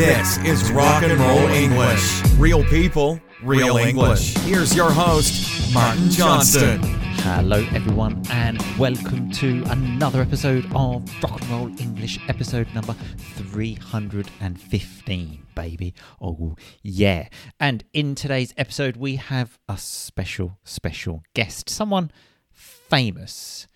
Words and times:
This 0.00 0.38
is 0.38 0.72
Rock 0.72 1.02
and 1.02 1.20
Roll 1.20 1.46
English. 1.48 2.22
Real 2.38 2.64
people, 2.64 3.20
real 3.42 3.76
English. 3.76 4.34
Here's 4.38 4.74
your 4.74 4.90
host, 4.90 5.74
Martin 5.74 6.08
Johnston. 6.08 6.80
Hello, 7.18 7.58
everyone, 7.74 8.22
and 8.30 8.58
welcome 8.78 9.30
to 9.32 9.62
another 9.66 10.22
episode 10.22 10.64
of 10.74 11.04
Rock 11.22 11.42
and 11.42 11.50
Roll 11.50 11.66
English, 11.78 12.18
episode 12.28 12.66
number 12.74 12.94
315, 12.94 15.46
baby. 15.54 15.92
Oh, 16.18 16.56
yeah. 16.80 17.28
And 17.60 17.84
in 17.92 18.14
today's 18.14 18.54
episode, 18.56 18.96
we 18.96 19.16
have 19.16 19.58
a 19.68 19.76
special, 19.76 20.56
special 20.64 21.22
guest, 21.34 21.68
someone 21.68 22.10
famous 22.50 23.68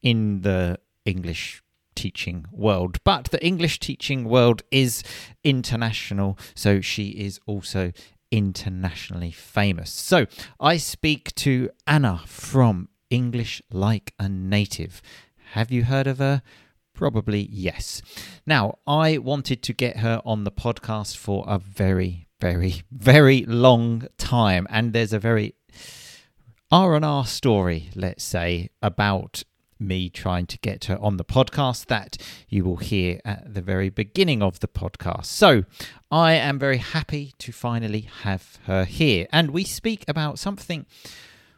in 0.00 0.42
the 0.42 0.78
English 1.04 1.60
teaching 1.94 2.46
world. 2.50 2.98
But 3.04 3.24
the 3.26 3.44
English 3.44 3.78
teaching 3.78 4.24
world 4.24 4.62
is 4.70 5.02
international, 5.44 6.38
so 6.54 6.80
she 6.80 7.08
is 7.10 7.40
also 7.46 7.92
internationally 8.30 9.30
famous. 9.30 9.90
So 9.90 10.26
I 10.58 10.78
speak 10.78 11.34
to 11.36 11.70
Anna 11.86 12.22
from 12.26 12.88
English 13.10 13.60
Like 13.70 14.14
a 14.18 14.28
Native. 14.28 15.02
Have 15.52 15.70
you 15.70 15.84
heard 15.84 16.06
of 16.06 16.18
her? 16.18 16.42
Probably 16.94 17.48
yes. 17.50 18.02
Now, 18.46 18.78
I 18.86 19.18
wanted 19.18 19.62
to 19.64 19.72
get 19.72 19.98
her 19.98 20.20
on 20.24 20.44
the 20.44 20.50
podcast 20.50 21.16
for 21.16 21.44
a 21.46 21.58
very, 21.58 22.26
very, 22.40 22.82
very 22.90 23.44
long 23.44 24.06
time, 24.18 24.66
and 24.70 24.92
there's 24.92 25.12
a 25.12 25.18
very 25.18 25.54
R&R 26.70 27.26
story, 27.26 27.90
let's 27.94 28.24
say, 28.24 28.70
about 28.80 29.42
me 29.86 30.08
trying 30.08 30.46
to 30.46 30.58
get 30.58 30.86
her 30.86 30.98
on 31.00 31.16
the 31.16 31.24
podcast 31.24 31.86
that 31.86 32.16
you 32.48 32.64
will 32.64 32.76
hear 32.76 33.20
at 33.24 33.54
the 33.54 33.62
very 33.62 33.90
beginning 33.90 34.42
of 34.42 34.60
the 34.60 34.68
podcast. 34.68 35.26
So 35.26 35.64
I 36.10 36.32
am 36.32 36.58
very 36.58 36.78
happy 36.78 37.34
to 37.38 37.52
finally 37.52 38.08
have 38.22 38.58
her 38.64 38.84
here. 38.84 39.26
And 39.32 39.50
we 39.50 39.64
speak 39.64 40.04
about 40.08 40.38
something 40.38 40.86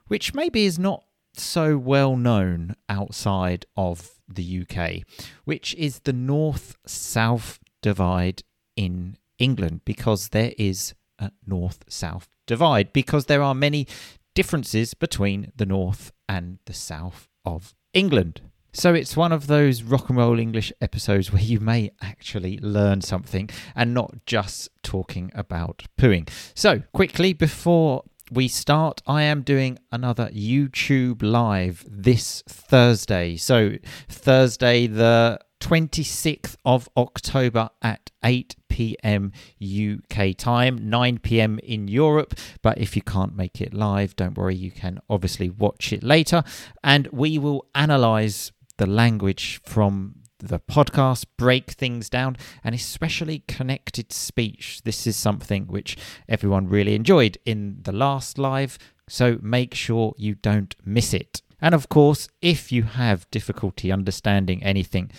which 0.06 0.34
maybe 0.34 0.64
is 0.64 0.78
not 0.78 1.04
so 1.36 1.76
well 1.76 2.16
known 2.16 2.76
outside 2.88 3.66
of 3.76 4.12
the 4.28 4.66
UK, 4.66 5.02
which 5.44 5.74
is 5.74 6.00
the 6.00 6.12
north 6.12 6.76
south 6.86 7.58
divide 7.82 8.42
in 8.76 9.16
England, 9.38 9.80
because 9.84 10.28
there 10.28 10.52
is 10.58 10.94
a 11.18 11.30
north 11.46 11.84
south 11.88 12.28
divide, 12.46 12.92
because 12.92 13.26
there 13.26 13.42
are 13.42 13.54
many 13.54 13.86
differences 14.34 14.94
between 14.94 15.52
the 15.56 15.66
north 15.66 16.12
and 16.28 16.58
the 16.66 16.72
south 16.72 17.28
of 17.44 17.74
England. 17.94 18.40
So 18.72 18.92
it's 18.92 19.16
one 19.16 19.30
of 19.30 19.46
those 19.46 19.84
rock 19.84 20.08
and 20.08 20.18
roll 20.18 20.38
English 20.40 20.72
episodes 20.80 21.32
where 21.32 21.42
you 21.42 21.60
may 21.60 21.92
actually 22.02 22.58
learn 22.58 23.00
something 23.02 23.48
and 23.76 23.94
not 23.94 24.26
just 24.26 24.68
talking 24.82 25.30
about 25.32 25.84
pooing. 25.96 26.28
So, 26.54 26.82
quickly 26.92 27.32
before 27.32 28.02
we 28.32 28.48
start, 28.48 29.00
I 29.06 29.22
am 29.22 29.42
doing 29.42 29.78
another 29.92 30.28
YouTube 30.30 31.22
live 31.22 31.84
this 31.88 32.42
Thursday. 32.48 33.36
So, 33.36 33.74
Thursday, 34.08 34.88
the 34.88 35.38
26th 35.60 36.56
of 36.64 36.88
October 36.96 37.70
at 37.80 38.10
8 38.24 38.56
p.m. 38.74 39.30
UK 39.62 40.36
time, 40.36 40.90
9 40.90 41.18
p.m. 41.18 41.60
in 41.60 41.86
Europe. 41.86 42.34
But 42.60 42.78
if 42.78 42.96
you 42.96 43.02
can't 43.02 43.36
make 43.36 43.60
it 43.60 43.72
live, 43.72 44.16
don't 44.16 44.36
worry, 44.36 44.56
you 44.56 44.72
can 44.72 44.98
obviously 45.08 45.48
watch 45.48 45.92
it 45.92 46.02
later. 46.02 46.42
And 46.82 47.06
we 47.12 47.38
will 47.38 47.66
analyze 47.76 48.50
the 48.78 48.86
language 48.86 49.60
from 49.64 50.16
the 50.40 50.58
podcast, 50.58 51.26
break 51.38 51.70
things 51.70 52.10
down, 52.10 52.36
and 52.64 52.74
especially 52.74 53.44
connected 53.46 54.12
speech. 54.12 54.82
This 54.82 55.06
is 55.06 55.14
something 55.14 55.66
which 55.66 55.96
everyone 56.28 56.66
really 56.68 56.96
enjoyed 56.96 57.38
in 57.46 57.78
the 57.82 57.92
last 57.92 58.38
live, 58.38 58.76
so 59.08 59.38
make 59.40 59.72
sure 59.72 60.14
you 60.18 60.34
don't 60.34 60.74
miss 60.84 61.14
it. 61.14 61.42
And 61.60 61.76
of 61.76 61.88
course, 61.88 62.28
if 62.42 62.72
you 62.72 62.82
have 62.82 63.30
difficulty 63.30 63.92
understanding 63.92 64.64
anything 64.64 65.12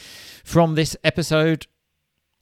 from 0.44 0.76
this 0.76 0.98
episode, 1.06 1.68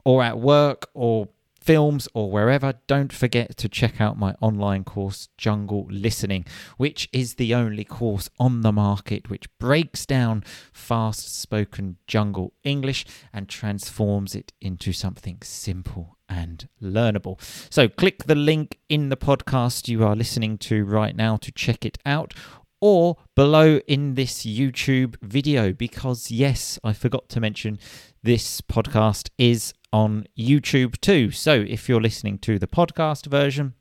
or 0.04 0.22
at 0.22 0.38
work, 0.38 0.88
or 0.94 1.28
films, 1.64 2.06
or 2.12 2.30
wherever, 2.30 2.74
don't 2.86 3.12
forget 3.12 3.56
to 3.56 3.68
check 3.68 3.98
out 4.00 4.18
my 4.18 4.34
online 4.42 4.84
course, 4.84 5.28
Jungle 5.38 5.86
Listening, 5.88 6.44
which 6.76 7.08
is 7.10 7.34
the 7.34 7.54
only 7.54 7.84
course 7.84 8.28
on 8.38 8.60
the 8.60 8.72
market 8.72 9.30
which 9.30 9.48
breaks 9.58 10.04
down 10.04 10.44
fast 10.74 11.40
spoken 11.40 11.96
jungle 12.06 12.52
English 12.64 13.06
and 13.32 13.48
transforms 13.48 14.34
it 14.34 14.52
into 14.60 14.92
something 14.92 15.38
simple 15.42 16.18
and 16.28 16.68
learnable. 16.82 17.40
So 17.72 17.88
click 17.88 18.24
the 18.24 18.34
link 18.34 18.78
in 18.90 19.08
the 19.08 19.16
podcast 19.16 19.88
you 19.88 20.04
are 20.04 20.14
listening 20.14 20.58
to 20.58 20.84
right 20.84 21.16
now 21.16 21.36
to 21.38 21.50
check 21.50 21.86
it 21.86 21.96
out 22.04 22.34
or 22.80 23.16
below 23.34 23.78
in 23.86 24.12
this 24.12 24.44
YouTube 24.44 25.16
video 25.22 25.72
because, 25.72 26.30
yes, 26.30 26.78
I 26.84 26.92
forgot 26.92 27.30
to 27.30 27.40
mention 27.40 27.78
this 28.24 28.60
podcast 28.62 29.28
is 29.36 29.74
on 29.92 30.26
YouTube 30.36 30.98
too. 31.02 31.30
So 31.30 31.52
if 31.52 31.90
you're 31.90 32.00
listening 32.00 32.38
to 32.38 32.58
the 32.58 32.66
podcast 32.66 33.26
version, 33.26 33.74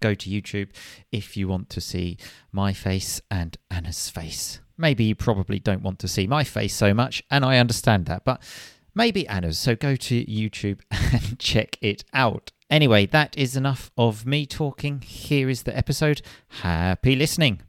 go 0.00 0.14
to 0.14 0.30
YouTube 0.30 0.68
if 1.10 1.36
you 1.36 1.48
want 1.48 1.68
to 1.70 1.80
see 1.80 2.16
my 2.52 2.72
face 2.72 3.20
and 3.28 3.56
Anna's 3.72 4.08
face. 4.08 4.60
Maybe 4.78 5.02
you 5.02 5.16
probably 5.16 5.58
don't 5.58 5.82
want 5.82 5.98
to 5.98 6.06
see 6.06 6.28
my 6.28 6.44
face 6.44 6.74
so 6.74 6.94
much, 6.94 7.24
and 7.28 7.44
I 7.44 7.58
understand 7.58 8.06
that, 8.06 8.24
but 8.24 8.40
maybe 8.94 9.26
Anna's. 9.26 9.58
So 9.58 9.74
go 9.74 9.96
to 9.96 10.24
YouTube 10.26 10.80
and 10.90 11.36
check 11.40 11.76
it 11.80 12.04
out. 12.14 12.52
Anyway, 12.70 13.06
that 13.06 13.36
is 13.36 13.56
enough 13.56 13.90
of 13.98 14.24
me 14.24 14.46
talking. 14.46 15.00
Here 15.00 15.48
is 15.48 15.64
the 15.64 15.76
episode. 15.76 16.22
Happy 16.48 17.16
listening. 17.16 17.62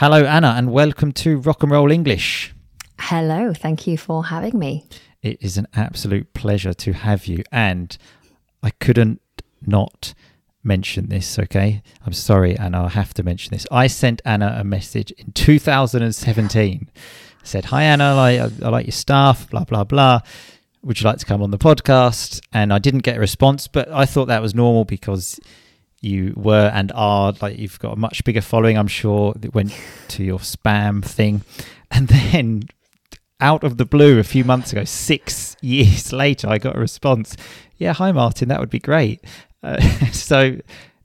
Hello, 0.00 0.24
Anna, 0.24 0.54
and 0.56 0.72
welcome 0.72 1.12
to 1.12 1.36
Rock 1.40 1.62
and 1.62 1.70
Roll 1.70 1.90
English. 1.90 2.53
Hello, 2.98 3.52
thank 3.52 3.86
you 3.86 3.98
for 3.98 4.26
having 4.26 4.58
me. 4.58 4.86
It 5.22 5.38
is 5.40 5.56
an 5.56 5.66
absolute 5.74 6.32
pleasure 6.34 6.74
to 6.74 6.92
have 6.92 7.26
you, 7.26 7.42
and 7.50 7.96
I 8.62 8.70
couldn't 8.70 9.20
not 9.66 10.14
mention 10.62 11.08
this, 11.08 11.38
okay? 11.38 11.82
I'm 12.06 12.12
sorry, 12.12 12.58
Anna, 12.58 12.84
I 12.84 12.88
have 12.88 13.14
to 13.14 13.22
mention 13.22 13.52
this. 13.52 13.66
I 13.70 13.86
sent 13.86 14.22
Anna 14.24 14.56
a 14.58 14.64
message 14.64 15.10
in 15.12 15.32
2017. 15.32 16.90
said, 17.44 17.66
Hi, 17.66 17.82
Anna, 17.84 18.16
I, 18.16 18.50
I 18.62 18.68
like 18.68 18.86
your 18.86 18.92
staff, 18.92 19.48
blah, 19.50 19.64
blah, 19.64 19.84
blah. 19.84 20.20
Would 20.82 21.00
you 21.00 21.04
like 21.04 21.18
to 21.18 21.26
come 21.26 21.42
on 21.42 21.50
the 21.50 21.58
podcast? 21.58 22.40
And 22.52 22.72
I 22.72 22.78
didn't 22.78 23.00
get 23.00 23.16
a 23.16 23.20
response, 23.20 23.68
but 23.68 23.90
I 23.90 24.06
thought 24.06 24.26
that 24.26 24.42
was 24.42 24.54
normal 24.54 24.84
because 24.84 25.38
you 26.00 26.34
were 26.36 26.70
and 26.74 26.92
are 26.94 27.32
like 27.40 27.58
you've 27.58 27.78
got 27.78 27.94
a 27.94 27.96
much 27.96 28.22
bigger 28.24 28.42
following 28.42 28.76
i'm 28.76 28.86
sure 28.86 29.32
that 29.36 29.54
went 29.54 29.74
to 30.06 30.22
your 30.22 30.38
spam 30.38 31.02
thing 31.02 31.40
and 31.90 32.08
then 32.08 32.62
out 33.44 33.62
of 33.62 33.76
the 33.76 33.84
blue 33.84 34.18
a 34.18 34.24
few 34.24 34.42
months 34.42 34.72
ago 34.72 34.84
six 34.84 35.56
years 35.60 36.12
later 36.12 36.48
i 36.48 36.56
got 36.58 36.74
a 36.76 36.80
response 36.80 37.36
yeah 37.76 37.92
hi 37.92 38.10
martin 38.10 38.48
that 38.48 38.58
would 38.58 38.70
be 38.70 38.80
great 38.80 39.22
uh, 39.62 39.80
so 40.12 40.56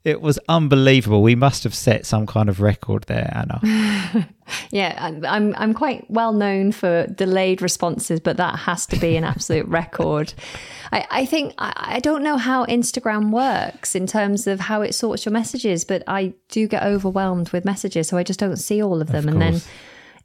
it 0.02 0.22
was 0.22 0.38
unbelievable. 0.48 1.22
We 1.22 1.34
must 1.34 1.62
have 1.64 1.74
set 1.74 2.06
some 2.06 2.26
kind 2.26 2.48
of 2.48 2.60
record 2.60 3.04
there, 3.04 3.30
Anna. 3.34 4.28
yeah, 4.70 4.94
I'm 4.98 5.54
I'm 5.58 5.74
quite 5.74 6.10
well 6.10 6.32
known 6.32 6.72
for 6.72 7.06
delayed 7.08 7.60
responses, 7.60 8.18
but 8.18 8.38
that 8.38 8.60
has 8.60 8.86
to 8.86 8.96
be 8.96 9.16
an 9.16 9.24
absolute 9.24 9.66
record. 9.66 10.32
I, 10.90 11.06
I 11.10 11.26
think 11.26 11.52
I, 11.58 11.72
I 11.96 12.00
don't 12.00 12.22
know 12.22 12.38
how 12.38 12.64
Instagram 12.64 13.30
works 13.30 13.94
in 13.94 14.06
terms 14.06 14.46
of 14.46 14.60
how 14.60 14.80
it 14.80 14.94
sorts 14.94 15.26
your 15.26 15.32
messages, 15.32 15.84
but 15.84 16.02
I 16.06 16.32
do 16.48 16.66
get 16.66 16.82
overwhelmed 16.82 17.50
with 17.50 17.66
messages, 17.66 18.08
so 18.08 18.16
I 18.16 18.22
just 18.22 18.40
don't 18.40 18.56
see 18.56 18.82
all 18.82 19.02
of 19.02 19.08
them, 19.08 19.28
of 19.28 19.34
and 19.34 19.42
then 19.42 19.60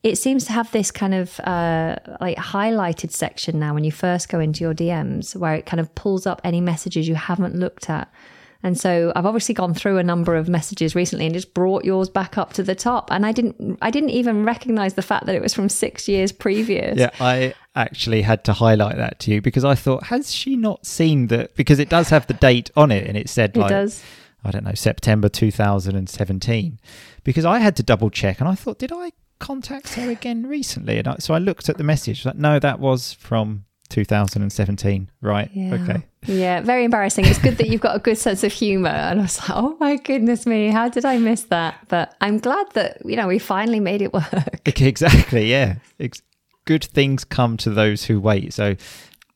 it 0.06 0.20
seems 0.20 0.46
to 0.46 0.52
have 0.52 0.72
this 0.72 0.92
kind 0.92 1.16
of 1.16 1.40
uh, 1.40 1.96
like 2.22 2.38
highlighted 2.38 3.10
section 3.10 3.58
now 3.58 3.74
when 3.74 3.84
you 3.84 3.92
first 3.92 4.30
go 4.30 4.40
into 4.40 4.64
your 4.64 4.76
DMs, 4.76 5.36
where 5.36 5.56
it 5.56 5.66
kind 5.66 5.80
of 5.80 5.94
pulls 5.96 6.28
up 6.28 6.40
any 6.44 6.62
messages 6.62 7.08
you 7.08 7.16
haven't 7.16 7.56
looked 7.56 7.90
at. 7.90 8.14
And 8.62 8.80
so 8.80 9.12
I've 9.16 9.26
obviously 9.26 9.56
gone 9.56 9.74
through 9.74 9.98
a 9.98 10.04
number 10.04 10.36
of 10.36 10.48
messages 10.48 10.94
recently 10.94 11.26
and 11.26 11.34
just 11.34 11.56
brought 11.56 11.86
yours 11.86 12.08
back 12.08 12.38
up 12.38 12.54
to 12.54 12.62
the 12.62 12.76
top. 12.76 13.12
And 13.12 13.26
I 13.26 13.32
didn't 13.32 13.80
I 13.82 13.90
didn't 13.90 14.12
even 14.12 14.46
recognize 14.46 14.94
the 14.94 15.02
fact 15.02 15.26
that 15.26 15.34
it 15.34 15.42
was 15.42 15.56
from 15.56 15.70
six 15.70 16.08
years 16.08 16.32
previous. 16.32 17.00
Yeah, 17.00 17.10
I 17.20 17.56
actually 17.76 18.22
had 18.22 18.44
to 18.44 18.54
highlight 18.54 18.98
that 18.98 19.20
to 19.22 19.32
you 19.32 19.42
because 19.42 19.66
I 19.66 19.74
thought, 19.74 20.04
has 20.04 20.32
she 20.32 20.56
not 20.56 20.86
seen 20.86 21.28
that? 21.28 21.56
Because 21.56 21.80
it 21.80 21.90
does 21.90 22.10
have 22.10 22.28
the 22.28 22.36
date 22.36 22.70
on 22.78 22.92
it 22.92 23.08
and 23.08 23.18
it 23.18 23.28
said 23.28 23.58
like, 23.58 23.72
it 23.72 23.74
does. 23.74 24.04
I 24.44 24.52
don't 24.52 24.66
know, 24.66 24.76
September 24.76 25.30
2017. 25.30 26.80
Because 27.24 27.46
I 27.46 27.58
had 27.58 27.76
to 27.78 27.82
double 27.82 28.12
check 28.12 28.40
and 28.40 28.48
I 28.48 28.54
thought, 28.54 28.78
did 28.78 28.92
I 28.92 29.12
contact 29.40 29.94
her 29.96 30.10
again 30.10 30.46
recently? 30.46 30.98
And 31.00 31.08
I, 31.08 31.16
so 31.20 31.34
I 31.34 31.40
looked 31.40 31.70
at 31.70 31.78
the 31.78 31.84
message, 31.84 32.26
like, 32.26 32.36
no, 32.36 32.60
that 32.60 32.80
was 32.80 33.14
from 33.14 33.66
2017. 33.90 35.12
Right. 35.22 35.50
Yeah. 35.54 35.74
Okay. 35.76 36.06
Yeah, 36.26 36.62
very 36.62 36.86
embarrassing. 36.86 37.26
It's 37.26 37.38
good 37.38 37.58
that 37.58 37.68
you've 37.68 37.82
got 37.82 37.96
a 37.96 38.00
good 38.00 38.18
sense 38.18 38.44
of 38.44 38.52
humor. 38.52 38.90
And 38.90 39.20
I 39.20 39.24
was 39.24 39.40
like, 39.40 39.52
oh 39.52 39.78
my 39.80 39.98
goodness 39.98 40.48
me, 40.48 40.70
how 40.70 40.90
did 40.90 41.06
I 41.06 41.20
miss 41.20 41.44
that? 41.44 41.78
But 41.88 42.16
I'm 42.20 42.40
glad 42.40 42.72
that, 42.74 42.98
you 43.06 43.16
know, 43.16 43.28
we 43.28 43.38
finally 43.38 43.80
made 43.80 44.02
it 44.02 44.14
work. 44.14 44.26
Exactly. 44.66 45.50
Yeah. 45.52 45.76
It's, 46.00 46.22
good 46.66 46.84
things 46.84 47.24
come 47.24 47.58
to 47.58 47.70
those 47.70 48.06
who 48.06 48.20
wait. 48.20 48.54
So 48.54 48.76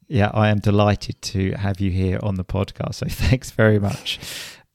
Yeah, 0.07 0.31
I 0.34 0.50
am 0.50 0.57
delighted 0.60 1.22
to 1.22 1.52
have 1.52 1.80
you 1.80 1.92
here 1.92 2.19
on 2.24 2.36
the 2.36 2.44
podcast. 2.44 2.95
So 2.95 3.06
thanks 3.10 3.52
very 3.52 3.78
much. 3.80 4.19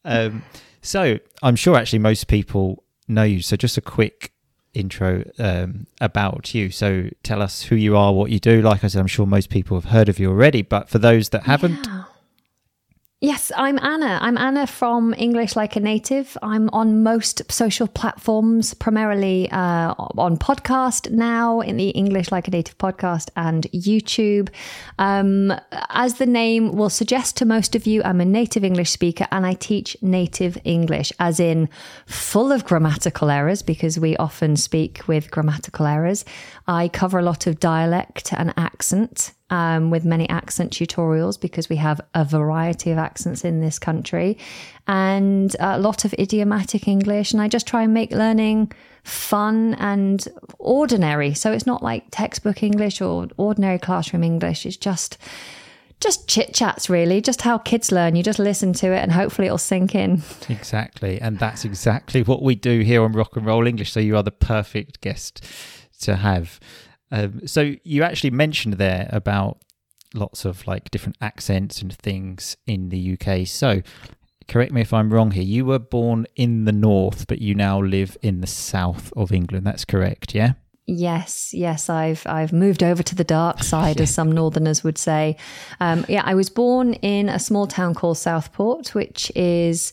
Um, 0.05 0.45
so 0.81 1.19
I'm 1.43 1.57
sure 1.57 1.77
actually 1.77 1.99
most 1.99 2.29
people 2.29 2.85
know 3.09 3.25
you. 3.25 3.43
So 3.43 3.57
just 3.57 3.77
a 3.77 3.81
quick 3.81 4.33
intro 4.75 5.25
um, 5.39 5.87
about 6.01 6.55
you. 6.55 6.71
So 6.71 7.09
tell 7.23 7.41
us 7.41 7.63
who 7.63 7.77
you 7.77 7.97
are, 7.97 8.13
what 8.13 8.31
you 8.31 8.39
do. 8.39 8.61
Like 8.61 8.85
I 8.85 8.89
said, 8.89 9.01
I'm 9.01 9.07
sure 9.07 9.27
most 9.27 9.51
people 9.51 9.77
have 9.81 9.91
heard 9.91 10.09
of 10.09 10.19
you 10.19 10.29
already, 10.29 10.63
but 10.63 10.89
for 10.89 10.99
those 10.99 11.31
that 11.31 11.45
haven't, 11.45 11.87
Yeah. 11.87 12.05
Yes, 13.25 13.51
I'm 13.57 13.79
Anna. 13.79 14.19
I'm 14.21 14.37
Anna 14.37 14.67
from 14.67 15.15
English 15.17 15.57
Like 15.57 15.77
a 15.77 15.81
Native. 15.81 16.37
I'm 16.43 16.69
on 16.75 17.03
most 17.03 17.51
social 17.51 17.89
platforms, 17.89 18.75
primarily 18.75 19.51
uh, 19.51 19.95
on 19.97 20.37
podcast 20.37 21.11
now, 21.11 21.63
in 21.63 21.79
the 21.79 21.89
English 21.89 22.31
Like 22.31 22.49
a 22.49 22.51
Native 22.51 22.77
podcast 22.77 23.31
and 23.35 23.63
YouTube. 23.73 24.51
Um, 24.99 25.55
as 25.89 26.17
the 26.17 26.27
name 26.27 26.73
will 26.73 26.91
suggest 26.91 27.39
to 27.39 27.47
most 27.47 27.75
of 27.75 27.87
you, 27.87 28.03
I'm 28.03 28.21
a 28.21 28.27
native 28.27 28.63
English 28.63 28.91
speaker 28.91 29.27
and 29.31 29.47
I 29.47 29.55
teach 29.55 29.97
native 30.03 30.59
English, 30.65 31.11
as 31.19 31.41
in 31.41 31.71
full 32.05 32.53
of 32.53 32.67
grammatical 32.67 33.31
errors, 33.31 33.63
because 33.63 33.99
we 33.99 34.19
often 34.19 34.55
speak 34.55 35.01
with 35.09 35.31
grammatical 35.31 35.87
errors. 35.87 36.27
I 36.67 36.89
cover 36.89 37.19
a 37.19 37.23
lot 37.23 37.47
of 37.47 37.61
dialect 37.61 38.33
and 38.33 38.55
accent 38.57 39.33
um, 39.51 39.91
with 39.91 40.05
many 40.05 40.29
accent 40.29 40.73
tutorials 40.73 41.39
because 41.39 41.69
we 41.69 41.77
have 41.77 42.01
a 42.15 42.25
variety 42.25 42.91
of 42.91 42.99
accents 42.99 43.45
in 43.45 43.61
this 43.61 43.79
country 43.79 44.39
and 44.87 45.55
a 45.61 45.79
lot 45.79 46.05
of 46.05 46.15
idiomatic 46.15 46.89
English. 46.89 47.33
And 47.33 47.43
I 47.43 47.49
just 47.49 47.67
try 47.67 47.83
and 47.83 47.93
make 47.93 48.13
learning 48.13 48.73
fun 49.03 49.75
and 49.75 50.27
ordinary. 50.59 51.35
So 51.35 51.53
it's 51.53 51.67
not 51.67 51.83
like 51.83 52.05
textbook 52.11 52.63
English 52.63 53.01
or 53.03 53.29
ordinary 53.37 53.79
classroom 53.79 54.25
English. 54.25 54.65
It's 54.65 54.77
just 54.77 55.19
just 56.01 56.29
chit 56.29 56.53
chats, 56.53 56.91
really, 56.91 57.23
just 57.23 57.43
how 57.43 57.57
kids 57.57 57.91
learn. 57.91 58.17
You 58.17 58.23
just 58.23 58.39
listen 58.39 58.73
to 58.75 58.93
it 58.93 58.99
and 58.99 59.13
hopefully 59.13 59.47
it'll 59.47 59.59
sink 59.59 59.95
in. 59.95 60.23
exactly. 60.49 61.21
And 61.21 61.39
that's 61.39 61.65
exactly 61.65 62.23
what 62.23 62.43
we 62.43 62.55
do 62.55 62.81
here 62.81 63.03
on 63.03 63.13
Rock 63.13 63.37
and 63.37 63.47
Roll 63.47 63.67
English. 63.67 63.93
So 63.93 64.01
you 64.01 64.17
are 64.17 64.23
the 64.23 64.31
perfect 64.31 65.01
guest 65.01 65.43
to 66.05 66.17
have. 66.17 66.61
Um, 67.11 67.47
so 67.47 67.75
you 67.85 68.03
actually 68.03 68.31
mentioned 68.31 68.75
there 68.75 69.09
about 69.13 69.59
lots 70.15 70.45
of 70.45 70.67
like 70.67 70.91
different 70.91 71.17
accents 71.21 71.83
and 71.83 71.93
things 71.93 72.57
in 72.67 72.89
the 72.89 73.19
UK. 73.19 73.47
So 73.47 73.83
correct 74.49 74.73
me 74.73 74.81
if 74.81 74.93
I'm 74.93 75.13
wrong 75.13 75.33
here. 75.33 75.43
You 75.43 75.65
were 75.65 75.79
born 75.79 76.27
in 76.37 76.65
the 76.65 76.73
north, 76.73 77.27
but 77.27 77.41
you 77.41 77.55
now 77.55 77.81
live 77.81 78.17
in 78.23 78.41
the 78.41 78.47
south 78.47 79.13
of 79.17 79.33
England. 79.33 79.67
That's 79.67 79.85
correct, 79.85 80.35
yeah? 80.35 80.53
Yes, 80.87 81.55
yes, 81.55 81.89
I've 81.89 82.27
I've 82.27 82.53
moved 82.53 82.83
over 82.83 83.03
to 83.03 83.15
the 83.15 83.25
dark 83.25 83.63
side, 83.63 84.01
as 84.01 84.13
some 84.13 84.31
Northerners 84.31 84.85
would 84.85 84.99
say. 84.99 85.37
Um, 85.81 86.05
yeah, 86.09 86.23
I 86.25 86.35
was 86.35 86.51
born 86.51 86.95
in 86.95 87.29
a 87.29 87.39
small 87.39 87.67
town 87.67 87.95
called 87.95 88.19
Southport, 88.19 88.95
which 88.95 89.33
is, 89.35 89.93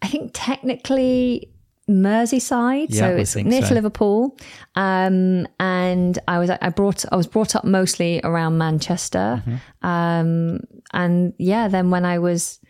I 0.00 0.08
think, 0.08 0.30
technically 0.32 1.52
Merseyside, 1.90 2.86
Yeah, 2.90 3.00
so 3.00 3.16
it's 3.16 3.36
near 3.36 3.62
so. 3.62 3.68
to 3.68 3.74
Liverpool. 3.74 4.38
Um, 4.74 5.46
and 5.58 6.18
I 6.28 6.38
was 6.38 6.50
I 6.50 6.68
brought 6.70 7.04
I 7.12 7.16
was 7.16 7.26
brought 7.26 7.54
up 7.56 7.64
mostly 7.64 8.20
around 8.24 8.58
Manchester. 8.58 9.42
Mm-hmm. 9.44 9.86
Um, 9.86 10.60
and 10.92 11.34
yeah, 11.38 11.68
then 11.68 11.90
when 11.90 12.04
I 12.04 12.18
was 12.18 12.60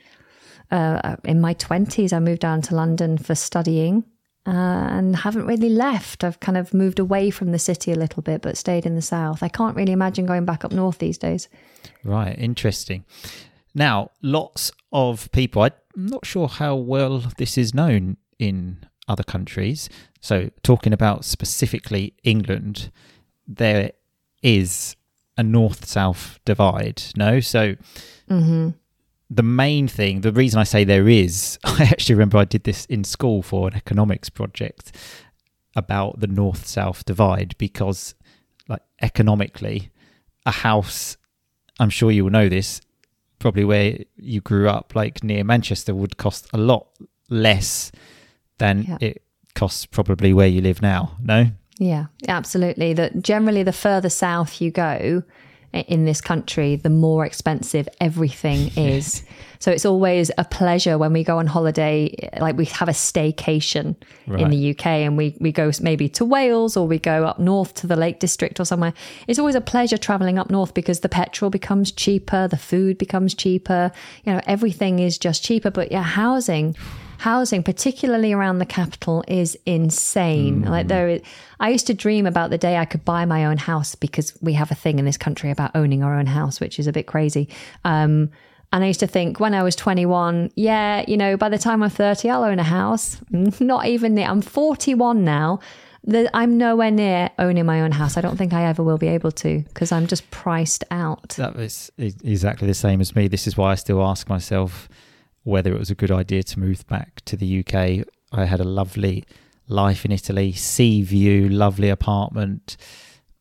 uh, 0.71 1.17
in 1.25 1.41
my 1.41 1.53
twenties, 1.55 2.13
I 2.13 2.19
moved 2.19 2.41
down 2.41 2.63
to 2.63 2.75
London 2.75 3.19
for 3.19 3.35
studying. 3.35 4.05
Uh, 4.47 4.89
and 4.97 5.17
haven't 5.17 5.47
really 5.47 5.69
left. 5.69 6.25
I've 6.25 6.41
kind 6.41 6.57
of 6.57 6.73
moved 6.73 6.99
away 6.99 7.29
from 7.31 7.53
the 7.53 7.59
city 7.59 7.93
a 7.93 7.95
little 7.95 8.23
bit, 8.23 8.41
but 8.41 8.57
stayed 8.57 8.87
in 8.87 8.95
the 8.95 9.03
south. 9.03 9.43
I 9.43 9.49
can't 9.49 9.77
really 9.77 9.93
imagine 9.93 10.25
going 10.25 10.47
back 10.47 10.65
up 10.65 10.73
north 10.73 10.99
these 10.99 11.19
days. 11.19 11.49
Right, 12.05 12.37
interesting. 12.39 13.05
Now, 13.75 14.11
lots 14.23 14.73
of 14.93 15.31
people, 15.33 15.63
I'm 15.63 15.73
not 15.95 16.25
sure 16.25 16.49
how 16.49 16.75
well 16.75 17.19
this 17.37 17.59
is 17.59 17.75
known 17.75 18.17
in 18.39 18.79
other 19.11 19.25
countries. 19.25 19.91
So, 20.21 20.51
talking 20.63 20.93
about 20.93 21.25
specifically 21.25 22.15
England, 22.23 22.91
there 23.47 23.93
is 24.43 24.97
a 25.37 25.43
north 25.43 25.85
south 25.85 26.39
divide, 26.45 27.03
no? 27.17 27.41
So, 27.41 27.75
mm-hmm. 28.31 28.71
the 29.29 29.43
main 29.43 29.89
thing, 29.89 30.21
the 30.21 30.33
reason 30.33 30.61
I 30.61 30.65
say 30.65 30.85
there 30.85 31.09
is, 31.09 31.59
I 31.65 31.83
actually 31.85 32.15
remember 32.15 32.39
I 32.39 32.45
did 32.45 32.65
this 32.65 32.85
in 32.87 33.05
school 33.05 33.43
for 33.43 33.69
an 33.69 33.75
economics 33.75 34.31
project 34.31 34.93
about 35.75 36.21
the 36.21 36.27
north 36.27 36.67
south 36.67 37.05
divide 37.05 37.57
because, 37.59 38.15
like, 38.69 38.83
economically, 39.03 39.91
a 40.47 40.53
house, 40.53 41.17
I'm 41.81 41.91
sure 41.91 42.11
you 42.11 42.25
will 42.25 42.31
know 42.31 42.49
this, 42.49 42.81
probably 43.39 43.65
where 43.65 43.99
you 44.17 44.41
grew 44.41 44.69
up, 44.69 44.95
like 44.95 45.25
near 45.25 45.43
Manchester, 45.43 45.95
would 45.95 46.17
cost 46.17 46.47
a 46.53 46.59
lot 46.59 46.87
less 47.29 47.91
than 48.61 48.85
Yeah. 48.89 48.99
it 49.01 49.23
costs 49.55 49.85
probably 49.87 50.33
where 50.33 50.47
you 50.47 50.61
live 50.61 50.81
now. 50.81 51.17
No? 51.23 51.47
Yeah, 51.79 52.07
absolutely. 52.29 52.93
That 52.95 53.21
generally, 53.23 53.63
the 53.65 53.73
further 53.73 54.11
south 54.11 54.61
you 54.61 54.71
go 54.71 55.23
in 55.73 56.05
this 56.05 56.21
country, 56.21 56.75
the 56.77 56.91
more 56.91 57.25
expensive 57.25 57.89
everything 58.01 58.71
is. 58.77 59.23
so 59.61 59.71
it's 59.71 59.87
always 59.87 60.31
a 60.37 60.45
pleasure 60.45 60.99
when 60.99 61.13
we 61.13 61.23
go 61.23 61.39
on 61.39 61.47
holiday, 61.47 62.13
like 62.41 62.57
we 62.57 62.65
have 62.67 62.89
a 62.89 62.93
staycation 62.93 63.95
in 64.27 64.51
the 64.51 64.71
UK 64.71 64.87
and 64.87 65.17
we, 65.17 65.37
we 65.41 65.53
go 65.53 65.71
maybe 65.81 66.09
to 66.09 66.25
Wales 66.25 66.77
or 66.77 66.87
we 66.89 66.99
go 66.99 67.25
up 67.25 67.39
north 67.39 67.73
to 67.75 67.87
the 67.87 67.95
Lake 67.97 68.19
District 68.19 68.59
or 68.59 68.65
somewhere. 68.65 68.93
It's 69.29 69.39
always 69.39 69.55
a 69.55 69.61
pleasure 69.61 69.97
traveling 69.97 70.39
up 70.41 70.51
north 70.51 70.75
because 70.75 71.01
the 71.01 71.09
petrol 71.09 71.51
becomes 71.51 71.93
cheaper, 71.93 72.49
the 72.49 72.57
food 72.59 72.99
becomes 72.99 73.33
cheaper, 73.35 73.93
you 74.25 74.33
know, 74.33 74.41
everything 74.47 74.99
is 74.99 75.19
just 75.19 75.45
cheaper. 75.45 75.71
But 75.71 75.93
yeah, 75.93 76.03
housing 76.03 76.75
housing, 77.21 77.63
particularly 77.63 78.33
around 78.33 78.59
the 78.59 78.67
capital, 78.67 79.23
is 79.29 79.57
insane. 79.67 80.63
Like 80.63 80.89
there 80.89 81.09
is, 81.09 81.23
I 81.61 81.69
used 81.69 81.87
to 81.89 81.95
dream 81.95 82.27
about 82.27 82.49
the 82.49 82.57
day 82.57 82.79
I 82.79 82.87
could 82.87 83.05
buy 83.05 83.27
my 83.27 83.45
own 83.45 83.59
house 83.59 83.95
because 83.95 84.33
we 84.41 84.55
have 84.55 84.71
a 84.71 84.75
thing 84.75 84.99
in 84.99 85.05
this 85.05 85.19
country 85.19 85.51
about 85.51 85.71
owning 85.75 86.03
our 86.03 86.19
own 86.19 86.27
house, 86.27 86.61
which 86.61 86.79
is 86.79 86.87
a 86.87 86.93
bit 86.93 87.07
crazy. 87.07 87.47
Um, 87.85 88.31
and 88.73 88.83
I 88.85 88.87
used 88.87 89.01
to 89.01 89.07
think 89.07 89.39
when 89.39 89.53
I 89.53 89.63
was 89.63 89.77
21, 89.77 90.53
yeah, 90.55 91.05
you 91.07 91.19
know, 91.19 91.37
by 91.37 91.51
the 91.51 91.59
time 91.59 91.83
I'm 91.83 91.91
30, 91.91 92.31
I'll 92.31 92.45
own 92.45 92.59
a 92.59 92.65
house. 92.65 93.19
Not 93.31 93.87
even 93.87 94.15
near. 94.15 94.27
I'm 94.27 94.41
41 94.41 95.23
now. 95.23 95.61
The, 96.05 96.31
I'm 96.33 96.57
nowhere 96.57 96.91
near 96.91 97.29
owning 97.39 97.67
my 97.67 97.83
own 97.83 97.93
house. 97.93 98.17
I 98.17 98.23
don't 98.23 98.39
think 98.39 98.55
I 98.55 98.65
ever 98.65 98.83
will 98.83 98.97
be 98.97 99.09
able 99.09 99.33
to 99.33 99.59
because 99.69 99.93
I'm 99.93 100.07
just 100.07 100.31
priced 100.31 100.85
out. 100.91 101.31
That 101.37 101.55
was 101.55 101.93
exactly 101.99 102.67
the 102.67 102.75
same 102.75 103.03
as 103.03 103.15
me. 103.15 103.29
This 103.29 103.47
is 103.47 103.59
why 103.59 103.73
I 103.73 103.75
still 103.75 104.03
ask 104.03 104.27
myself 104.27 104.89
whether 105.51 105.73
it 105.73 105.79
was 105.79 105.91
a 105.91 105.95
good 105.95 106.11
idea 106.11 106.43
to 106.45 106.61
move 106.61 106.87
back 106.87 107.23
to 107.27 107.37
the 107.37 107.61
UK. 107.61 108.07
I 108.33 108.45
had 108.45 108.61
a 108.61 108.65
lovely 108.65 109.25
life 109.69 110.05
in 110.05 110.13
Italy, 110.13 110.53
sea 110.53 111.03
view, 111.03 111.49
lovely 111.49 111.89
apartment, 111.89 112.77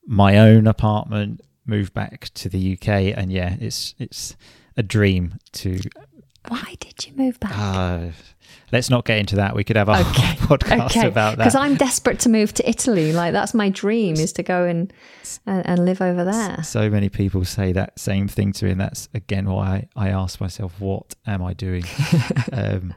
my 0.05 0.37
own 0.37 0.67
apartment. 0.67 1.41
Moved 1.65 1.93
back 1.93 2.29
to 2.33 2.49
the 2.49 2.73
UK, 2.73 2.87
and 3.15 3.31
yeah, 3.31 3.55
it's 3.59 3.93
it's 3.99 4.35
a 4.75 4.81
dream 4.81 5.35
to. 5.51 5.79
Why 6.47 6.75
did 6.79 7.05
you 7.05 7.13
move 7.15 7.39
back? 7.39 7.53
Uh, 7.55 8.07
let's 8.71 8.89
not 8.89 9.05
get 9.05 9.17
into 9.19 9.35
that. 9.37 9.55
We 9.55 9.63
could 9.63 9.75
have 9.75 9.89
a 9.89 9.99
Okay. 9.99 10.35
podcast 10.49 11.07
about 11.07 11.37
that. 11.37 11.45
Because. 11.45 11.55
I'm 11.55 11.75
desperate 11.75 12.19
to 12.21 12.29
move 12.29 12.53
to 12.55 12.69
Italy. 12.69 13.11
Like 13.13 13.33
that's 13.33 13.53
my 13.53 13.69
dream 13.69 14.15
is 14.15 14.33
to 14.33 14.43
go 14.43 14.65
and 14.65 14.91
and, 15.45 15.65
and 15.65 15.85
live 15.85 16.01
over 16.01 16.23
there. 16.23 16.63
So 16.63 16.89
many 16.89 17.09
people 17.09 17.45
say 17.45 17.71
that 17.73 17.99
same 17.99 18.27
thing 18.27 18.51
to 18.53 18.65
me, 18.65 18.71
and 18.71 18.81
that's 18.81 19.09
again 19.13 19.45
why 19.49 19.87
I, 19.95 20.07
I 20.07 20.09
ask 20.09 20.39
myself, 20.41 20.79
what 20.79 21.15
am 21.27 21.43
I 21.43 21.53
doing? 21.53 21.83
um, 22.51 22.93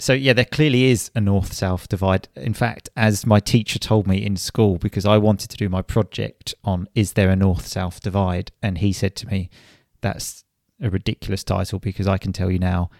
so 0.00 0.12
yeah, 0.12 0.32
there 0.32 0.44
clearly 0.44 0.84
is 0.84 1.10
a 1.16 1.20
north-south 1.20 1.88
divide. 1.88 2.28
In 2.36 2.54
fact, 2.54 2.88
as 2.96 3.26
my 3.26 3.40
teacher 3.40 3.78
told 3.80 4.06
me 4.06 4.24
in 4.24 4.36
school, 4.36 4.78
because 4.78 5.04
I 5.04 5.18
wanted 5.18 5.50
to 5.50 5.56
do 5.56 5.68
my 5.68 5.82
project 5.82 6.54
on 6.62 6.88
is 6.94 7.14
there 7.14 7.30
a 7.30 7.36
north-south 7.36 8.00
divide, 8.00 8.52
and 8.62 8.78
he 8.78 8.92
said 8.92 9.16
to 9.16 9.26
me, 9.26 9.50
"That's 10.00 10.44
a 10.80 10.88
ridiculous 10.90 11.42
title 11.42 11.80
because 11.80 12.06
I 12.06 12.18
can 12.18 12.32
tell 12.32 12.50
you 12.50 12.58
now 12.60 12.90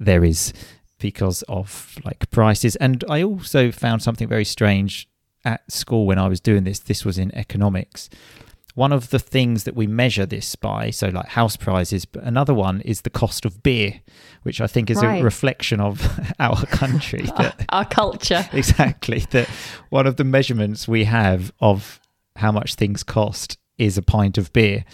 there 0.00 0.24
is." 0.24 0.52
Because 0.98 1.42
of 1.42 1.96
like 2.04 2.28
prices, 2.30 2.74
and 2.76 3.04
I 3.08 3.22
also 3.22 3.70
found 3.70 4.02
something 4.02 4.26
very 4.28 4.44
strange 4.44 5.08
at 5.44 5.70
school 5.70 6.06
when 6.06 6.18
I 6.18 6.26
was 6.28 6.40
doing 6.40 6.64
this. 6.64 6.80
This 6.80 7.04
was 7.04 7.18
in 7.18 7.32
economics 7.34 8.08
one 8.78 8.92
of 8.92 9.10
the 9.10 9.18
things 9.18 9.64
that 9.64 9.74
we 9.74 9.88
measure 9.88 10.24
this 10.24 10.54
by, 10.54 10.88
so 10.88 11.08
like 11.08 11.26
house 11.30 11.56
prices, 11.56 12.04
but 12.04 12.22
another 12.22 12.54
one 12.54 12.80
is 12.82 13.00
the 13.00 13.10
cost 13.10 13.44
of 13.44 13.60
beer, 13.60 14.00
which 14.44 14.60
I 14.60 14.68
think 14.68 14.88
is 14.88 15.02
Right. 15.02 15.20
a 15.20 15.24
reflection 15.24 15.80
of 15.80 16.00
our 16.38 16.64
country. 16.66 17.22
that, 17.38 17.66
Our 17.70 17.84
culture. 17.84 18.48
exactly. 18.52 19.26
That 19.32 19.48
one 19.90 20.06
of 20.06 20.14
the 20.14 20.22
measurements 20.22 20.86
we 20.86 21.04
have 21.04 21.52
of 21.58 21.98
how 22.36 22.52
much 22.52 22.76
things 22.76 23.02
cost 23.02 23.58
is 23.78 23.98
a 23.98 24.02
pint 24.02 24.38
of 24.38 24.52
beer, 24.52 24.84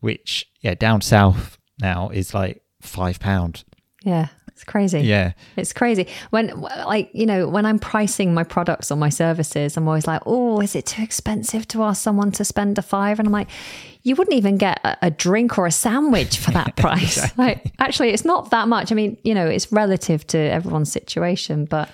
which, 0.00 0.50
yeah, 0.60 0.74
down 0.74 1.00
south 1.00 1.58
now 1.80 2.08
is 2.08 2.34
like 2.34 2.60
five 2.82 3.20
pound. 3.20 3.62
Yeah. 4.02 4.28
It's 4.58 4.64
crazy. 4.64 5.02
Yeah. 5.02 5.34
It's 5.56 5.72
crazy. 5.72 6.08
When, 6.30 6.48
like, 6.60 7.10
you 7.12 7.26
know, 7.26 7.46
when 7.46 7.64
I'm 7.64 7.78
pricing 7.78 8.34
my 8.34 8.42
products 8.42 8.90
or 8.90 8.96
my 8.96 9.08
services, 9.08 9.76
I'm 9.76 9.86
always 9.86 10.08
like, 10.08 10.20
oh, 10.26 10.60
is 10.60 10.74
it 10.74 10.84
too 10.84 11.00
expensive 11.00 11.68
to 11.68 11.84
ask 11.84 12.02
someone 12.02 12.32
to 12.32 12.44
spend 12.44 12.76
a 12.76 12.82
five? 12.82 13.20
And 13.20 13.28
I'm 13.28 13.32
like, 13.32 13.46
you 14.02 14.16
wouldn't 14.16 14.34
even 14.34 14.58
get 14.58 14.80
a, 14.82 14.98
a 15.02 15.10
drink 15.12 15.58
or 15.58 15.66
a 15.68 15.70
sandwich 15.70 16.38
for 16.38 16.50
that 16.50 16.74
price. 16.76 17.38
Like, 17.38 17.72
actually, 17.78 18.08
it's 18.08 18.24
not 18.24 18.50
that 18.50 18.66
much. 18.66 18.90
I 18.90 18.96
mean, 18.96 19.16
you 19.22 19.32
know, 19.32 19.46
it's 19.46 19.70
relative 19.70 20.26
to 20.28 20.38
everyone's 20.38 20.90
situation, 20.90 21.64
but 21.64 21.88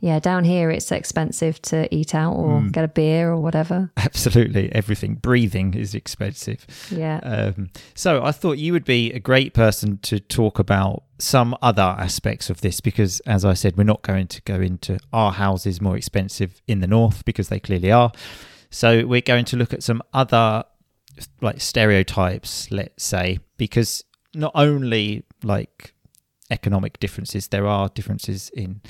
yeah, 0.00 0.18
down 0.18 0.44
here 0.44 0.70
it's 0.70 0.90
expensive 0.92 1.60
to 1.62 1.92
eat 1.94 2.14
out 2.14 2.34
or 2.34 2.62
get 2.70 2.84
a 2.84 2.88
beer 2.88 3.30
or 3.30 3.40
whatever. 3.40 3.90
Absolutely. 3.96 4.72
Everything. 4.72 5.14
Breathing 5.14 5.74
is 5.74 5.94
expensive. 5.94 6.66
Yeah. 6.90 7.20
Um, 7.22 7.70
so 7.94 8.22
I 8.22 8.32
thought 8.32 8.58
you 8.58 8.72
would 8.72 8.84
be 8.84 9.12
a 9.12 9.18
great 9.18 9.54
person 9.54 9.98
to 10.02 10.20
talk 10.20 10.58
about 10.58 11.04
some 11.18 11.56
other 11.62 11.82
aspects 11.82 12.50
of 12.50 12.60
this 12.60 12.80
because, 12.80 13.20
as 13.20 13.44
I 13.44 13.54
said, 13.54 13.76
we're 13.76 13.84
not 13.84 14.02
going 14.02 14.26
to 14.28 14.42
go 14.42 14.56
into 14.56 14.98
our 15.12 15.32
houses 15.32 15.80
more 15.80 15.96
expensive 15.96 16.60
in 16.66 16.80
the 16.80 16.86
north 16.86 17.24
because 17.24 17.48
they 17.48 17.60
clearly 17.60 17.90
are. 17.90 18.12
So 18.70 19.06
we're 19.06 19.22
going 19.22 19.46
to 19.46 19.56
look 19.56 19.72
at 19.72 19.82
some 19.82 20.02
other 20.12 20.64
like 21.40 21.60
stereotypes, 21.60 22.70
let's 22.70 23.04
say, 23.04 23.38
because 23.56 24.04
not 24.34 24.52
only 24.54 25.24
like 25.42 25.94
economic 26.50 27.00
differences, 27.00 27.48
there 27.48 27.66
are 27.66 27.88
differences 27.88 28.50
in 28.50 28.82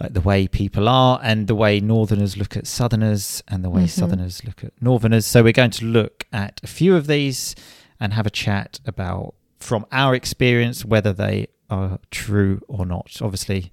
like 0.00 0.12
the 0.12 0.20
way 0.20 0.46
people 0.48 0.88
are 0.88 1.20
and 1.22 1.46
the 1.46 1.54
way 1.54 1.78
northerners 1.80 2.36
look 2.36 2.56
at 2.56 2.66
southerners 2.66 3.42
and 3.48 3.64
the 3.64 3.70
way 3.70 3.84
Mhm. 3.84 3.88
southerners 3.90 4.44
look 4.44 4.64
at 4.64 4.72
northerners 4.80 5.24
so 5.26 5.42
we're 5.42 5.52
going 5.52 5.70
to 5.72 5.84
look 5.84 6.24
at 6.32 6.60
a 6.62 6.66
few 6.66 6.96
of 6.96 7.06
these 7.06 7.54
and 8.00 8.12
have 8.12 8.26
a 8.26 8.30
chat 8.30 8.80
about 8.86 9.34
from 9.58 9.86
our 9.92 10.14
experience 10.14 10.84
whether 10.84 11.12
they 11.12 11.46
are 11.70 11.98
true 12.10 12.60
or 12.68 12.84
not 12.84 13.16
obviously 13.22 13.70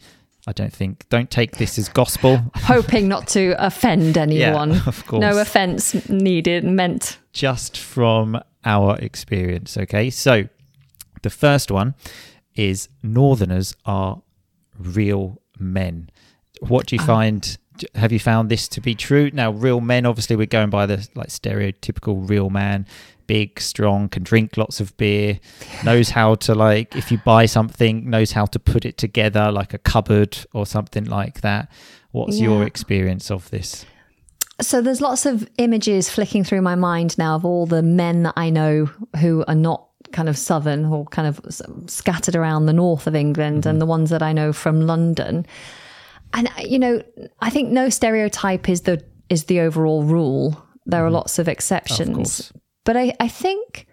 i 0.47 0.51
don't 0.53 0.71
think 0.73 1.07
don't 1.09 1.29
take 1.31 1.57
this 1.57 1.77
as 1.79 1.89
gospel 1.89 2.39
Hoping 2.55 3.07
not 3.07 3.27
to 3.29 3.55
offend 3.63 4.17
anyone. 4.27 4.71
yeah, 4.73 4.81
of 4.87 5.05
course 5.07 5.21
No 5.21 5.37
offense 5.39 6.07
needed, 6.09 6.63
meant. 6.63 7.17
just 7.33 7.77
from 7.77 8.39
our 8.63 8.95
experience. 8.99 9.75
Okay, 9.75 10.11
so 10.11 10.47
the 11.23 11.31
first 11.31 11.71
one 11.71 11.95
is 12.55 12.89
Northerners 13.01 13.75
are 13.85 14.21
real 14.77 15.40
men. 15.61 16.09
What 16.59 16.87
do 16.87 16.95
you 16.95 17.01
Ah. 17.01 17.05
find? 17.05 17.57
Have 17.95 18.11
you 18.11 18.19
found 18.19 18.49
this 18.49 18.67
to 18.69 18.81
be 18.81 18.93
true? 18.93 19.31
Now, 19.33 19.51
real 19.51 19.79
men, 19.81 20.05
obviously, 20.05 20.35
we're 20.35 20.45
going 20.45 20.69
by 20.69 20.85
the 20.85 21.07
like 21.15 21.29
stereotypical 21.29 22.29
real 22.29 22.49
man, 22.49 22.85
big, 23.27 23.59
strong, 23.61 24.09
can 24.09 24.23
drink 24.23 24.57
lots 24.57 24.79
of 24.79 24.95
beer, 24.97 25.39
knows 25.83 26.09
how 26.11 26.35
to 26.35 26.53
like 26.53 26.95
if 26.95 27.11
you 27.11 27.17
buy 27.19 27.45
something, 27.45 28.09
knows 28.09 28.33
how 28.33 28.45
to 28.45 28.59
put 28.59 28.85
it 28.85 28.97
together 28.97 29.51
like 29.51 29.73
a 29.73 29.77
cupboard 29.77 30.37
or 30.53 30.65
something 30.65 31.05
like 31.05 31.41
that. 31.41 31.71
What's 32.11 32.39
your 32.39 32.65
experience 32.67 33.31
of 33.31 33.49
this? 33.51 33.85
So 34.59 34.81
there's 34.81 35.01
lots 35.01 35.25
of 35.25 35.47
images 35.57 36.09
flicking 36.09 36.43
through 36.43 36.61
my 36.61 36.75
mind 36.75 37.17
now 37.17 37.35
of 37.35 37.45
all 37.45 37.65
the 37.65 37.81
men 37.81 38.23
that 38.23 38.33
I 38.37 38.49
know 38.51 38.89
who 39.19 39.43
are 39.47 39.55
not 39.55 39.87
kind 40.11 40.29
of 40.29 40.37
southern 40.37 40.85
or 40.85 41.05
kind 41.05 41.27
of 41.27 41.41
scattered 41.89 42.35
around 42.35 42.65
the 42.65 42.73
north 42.73 43.07
of 43.07 43.15
England 43.15 43.65
and 43.65 43.75
mm-hmm. 43.75 43.79
the 43.79 43.85
ones 43.85 44.09
that 44.09 44.21
I 44.21 44.33
know 44.33 44.53
from 44.53 44.81
London. 44.81 45.45
And 46.33 46.47
uh, 46.47 46.61
you 46.63 46.79
know, 46.79 47.01
I 47.39 47.49
think 47.49 47.69
no 47.69 47.89
stereotype 47.89 48.69
is 48.69 48.81
the 48.81 49.03
is 49.29 49.45
the 49.45 49.59
overall 49.61 50.03
rule. 50.03 50.63
There 50.85 51.03
are 51.03 51.07
mm-hmm. 51.07 51.15
lots 51.15 51.39
of 51.39 51.47
exceptions. 51.47 52.15
course. 52.15 52.53
But 52.83 52.97
I, 52.97 53.13
I 53.19 53.27
think 53.27 53.87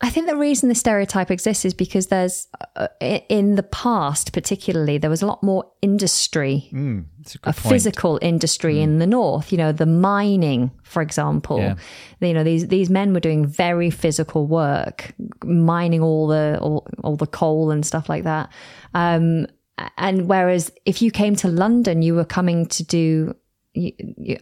I 0.00 0.10
think 0.10 0.28
the 0.28 0.36
reason 0.36 0.68
the 0.68 0.76
stereotype 0.76 1.30
exists 1.30 1.64
is 1.64 1.74
because 1.74 2.06
there's 2.06 2.46
uh, 2.76 2.86
in 3.28 3.56
the 3.56 3.64
past 3.64 4.32
particularly 4.32 4.96
there 4.96 5.10
was 5.10 5.22
a 5.22 5.26
lot 5.26 5.42
more 5.42 5.68
industry 5.82 6.68
Mm, 6.72 7.06
a 7.44 7.50
a 7.50 7.52
physical 7.52 8.18
industry 8.22 8.80
in 8.80 9.00
the 9.00 9.06
north. 9.06 9.50
You 9.50 9.58
know, 9.58 9.72
the 9.72 9.86
mining, 9.86 10.70
for 10.84 11.02
example. 11.02 11.58
Yeah. 11.58 11.74
You 12.20 12.34
know, 12.34 12.44
these 12.44 12.68
these 12.68 12.90
men 12.90 13.12
were 13.12 13.20
doing 13.20 13.44
very 13.44 13.90
physical 13.90 14.46
work, 14.46 15.14
mining 15.44 16.02
all 16.02 16.28
the 16.28 16.58
all, 16.60 16.86
all 17.02 17.16
the 17.16 17.26
coal 17.26 17.70
and 17.72 17.84
stuff 17.84 18.08
like 18.08 18.24
that. 18.24 18.52
Um, 18.94 19.46
and 19.96 20.28
whereas 20.28 20.72
if 20.84 21.02
you 21.02 21.10
came 21.10 21.36
to 21.36 21.48
London, 21.48 22.02
you 22.02 22.14
were 22.14 22.24
coming 22.24 22.66
to 22.66 22.84
do 22.84 23.34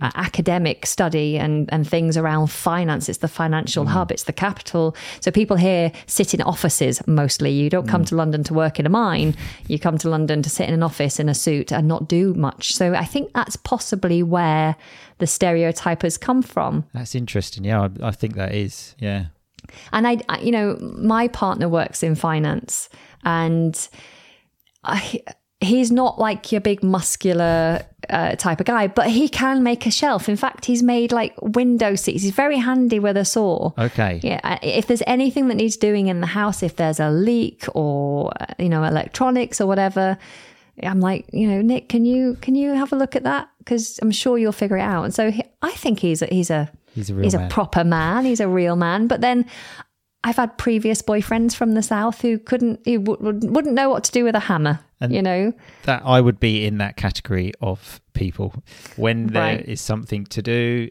academic 0.01 0.87
study 0.87 1.39
and, 1.39 1.73
and 1.73 1.89
things 1.89 2.17
around 2.17 2.49
finance. 2.49 3.09
It's 3.09 3.19
the 3.19 3.29
financial 3.29 3.85
mm. 3.85 3.89
hub, 3.89 4.11
it's 4.11 4.25
the 4.25 4.33
capital. 4.33 4.97
So 5.21 5.31
people 5.31 5.57
here 5.57 5.93
sit 6.07 6.35
in 6.35 6.43
offices 6.43 7.07
mostly. 7.07 7.51
You 7.51 7.71
don't 7.71 7.89
come 7.89 8.03
mm. 8.03 8.09
to 8.09 8.17
London 8.17 8.45
to 8.45 8.55
work 8.55 8.79
in 8.81 8.87
a 8.87 8.91
mine, 8.91 9.37
you 9.69 9.79
come 9.79 9.99
to 9.99 10.09
London 10.09 10.43
to 10.43 10.51
sit 10.51 10.69
in 10.69 10.75
an 10.75 10.83
office 10.83 11.21
in 11.21 11.29
a 11.29 11.35
suit 11.35 11.73
and 11.73 11.89
not 11.89 12.09
do 12.09 12.35
much. 12.35 12.75
So 12.75 12.95
I 12.95 13.05
think 13.05 13.33
that's 13.33 13.57
possibly 13.57 14.23
where 14.23 14.77
the 15.19 15.27
stereotype 15.27 16.03
has 16.03 16.19
come 16.19 16.43
from. 16.43 16.85
That's 16.93 17.15
interesting. 17.15 17.65
Yeah, 17.65 17.89
I, 18.03 18.09
I 18.09 18.11
think 18.11 18.35
that 18.35 18.55
is. 18.55 18.95
Yeah. 18.99 19.27
And 19.93 20.07
I, 20.07 20.19
I, 20.29 20.41
you 20.41 20.53
know, 20.53 20.77
my 20.81 21.29
partner 21.29 21.69
works 21.69 22.03
in 22.03 22.15
finance 22.15 22.89
and 23.25 23.89
I, 24.85 25.21
he's 25.61 25.91
not 25.91 26.19
like 26.19 26.53
your 26.53 26.61
big 26.61 26.83
muscular 26.83 27.83
uh, 28.11 28.37
type 28.37 28.61
of 28.61 28.67
guy, 28.67 28.87
but 28.87 29.09
he 29.09 29.29
can 29.29 29.63
make 29.63 29.87
a 29.87 29.91
shelf. 29.91 30.29
In 30.29 30.37
fact, 30.37 30.65
he's 30.67 30.83
made 30.83 31.13
like 31.13 31.35
window 31.41 31.95
seats. 31.95 32.23
He's 32.23 32.33
very 32.35 32.59
handy 32.59 32.99
with 32.99 33.17
a 33.17 33.25
saw. 33.25 33.73
Okay. 33.79 34.21
Yeah, 34.23 34.59
if 34.63 34.87
there's 34.87 35.03
anything 35.07 35.49
that 35.49 35.55
needs 35.55 35.77
doing 35.77 36.09
in 36.09 36.21
the 36.21 36.27
house, 36.27 36.63
if 36.63 36.77
there's 36.77 37.01
a 37.01 37.11
leak 37.11 37.65
or 37.75 38.33
uh, 38.41 38.47
you 38.59 38.69
know 38.69 38.85
electronics 38.85 39.61
or 39.61 39.67
whatever, 39.67 40.19
I'm 40.83 41.01
like, 41.01 41.27
you 41.33 41.49
know, 41.49 41.63
Nick, 41.63 41.89
can 41.89 42.05
you 42.05 42.37
can 42.41 42.55
you 42.55 42.75
have 42.75 42.93
a 42.93 42.97
look 42.97 43.17
at 43.17 43.25
that? 43.25 43.49
Because 43.59 43.99
I'm 44.03 44.11
sure 44.11 44.39
you'll 44.39 44.53
figure 44.53 44.77
it 44.77 44.83
out. 44.83 45.05
And 45.05 45.15
so 45.15 45.31
he, 45.31 45.43
I 45.63 45.73
think 45.73 45.99
he's 46.01 46.23
a, 46.23 46.27
he's 46.27 46.51
a 46.51 46.71
He's 46.95 47.11
a 47.11 47.15
real 47.15 47.25
he's 47.25 47.35
man. 47.35 47.47
a 47.47 47.51
proper 47.51 47.85
man. 47.85 48.25
He's 48.25 48.41
a 48.41 48.49
real 48.49 48.75
man. 48.75 49.07
But 49.07 49.21
then 49.21 49.45
I've 50.25 50.37
had 50.37 50.57
previous 50.57 51.03
boyfriends 51.03 51.55
from 51.55 51.73
the 51.73 51.83
south 51.83 52.23
who 52.23 52.39
couldn't, 52.39 52.81
who 52.87 53.01
w- 53.01 53.39
wouldn't 53.51 53.75
know 53.75 53.91
what 53.91 54.03
to 54.05 54.13
do 54.13 54.25
with 54.25 54.35
a 54.35 54.41
hammer. 54.41 54.81
And- 55.01 55.13
you 55.15 55.23
know, 55.23 55.53
that 55.85 56.03
I 56.05 56.21
would 56.21 56.41
be 56.41 56.65
in 56.67 56.79
that 56.79 56.97
category 56.97 57.53
of 57.61 58.01
people 58.15 58.55
when 58.97 59.27
there 59.29 59.59
is 59.61 59.67
Right. 59.69 59.79
something 59.79 60.25
to 60.27 60.43
do. 60.43 60.89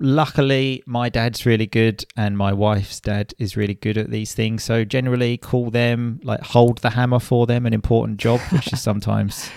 Luckily, 0.00 0.82
my 0.86 1.08
dad's 1.08 1.46
really 1.46 1.66
good, 1.66 2.04
and 2.16 2.36
my 2.36 2.52
wife's 2.52 2.98
dad 3.00 3.32
is 3.38 3.56
really 3.56 3.74
good 3.74 3.96
at 3.96 4.10
these 4.10 4.34
things. 4.34 4.64
So 4.64 4.84
generally, 4.84 5.36
call 5.36 5.70
them 5.70 6.18
like 6.24 6.40
hold 6.40 6.78
the 6.78 6.90
hammer 6.90 7.20
for 7.20 7.46
them, 7.46 7.64
an 7.64 7.72
important 7.72 8.18
job, 8.18 8.40
which 8.50 8.72
is 8.72 8.80
sometimes 8.90 9.48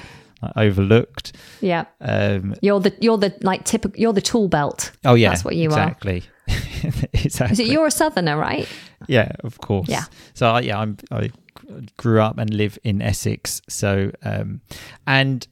overlooked. 0.56 1.36
yeah. 1.60 1.86
Um, 2.00 2.56
You're 2.62 2.80
the 2.80 2.94
you're 3.02 3.18
the 3.18 3.34
like 3.42 3.64
typical 3.66 4.00
you're 4.00 4.14
the 4.14 4.22
tool 4.22 4.48
belt. 4.48 4.92
oh 5.06 5.16
yeah, 5.16 5.30
That's 5.30 5.44
what 5.44 5.56
you 5.56 5.70
are. 5.72 5.80
exactly. 5.90 6.24
exactly. 6.48 7.52
Is 7.54 7.60
it 7.60 7.68
you're 7.68 7.88
a 7.88 7.92
southerner, 7.92 8.38
right? 8.38 8.68
Yeah, 9.08 9.32
of 9.44 9.60
course. 9.60 9.90
Yeah. 9.90 10.04
So 10.36 10.48
I 10.52 10.60
yeah, 10.62 10.80
I'm 10.80 10.98
I 11.12 11.32
grew 11.98 12.22
up 12.22 12.38
and 12.38 12.54
live 12.54 12.78
in 12.84 13.02
Essex. 13.02 13.62
So 13.70 14.12
um, 14.24 14.62
and 15.06 15.48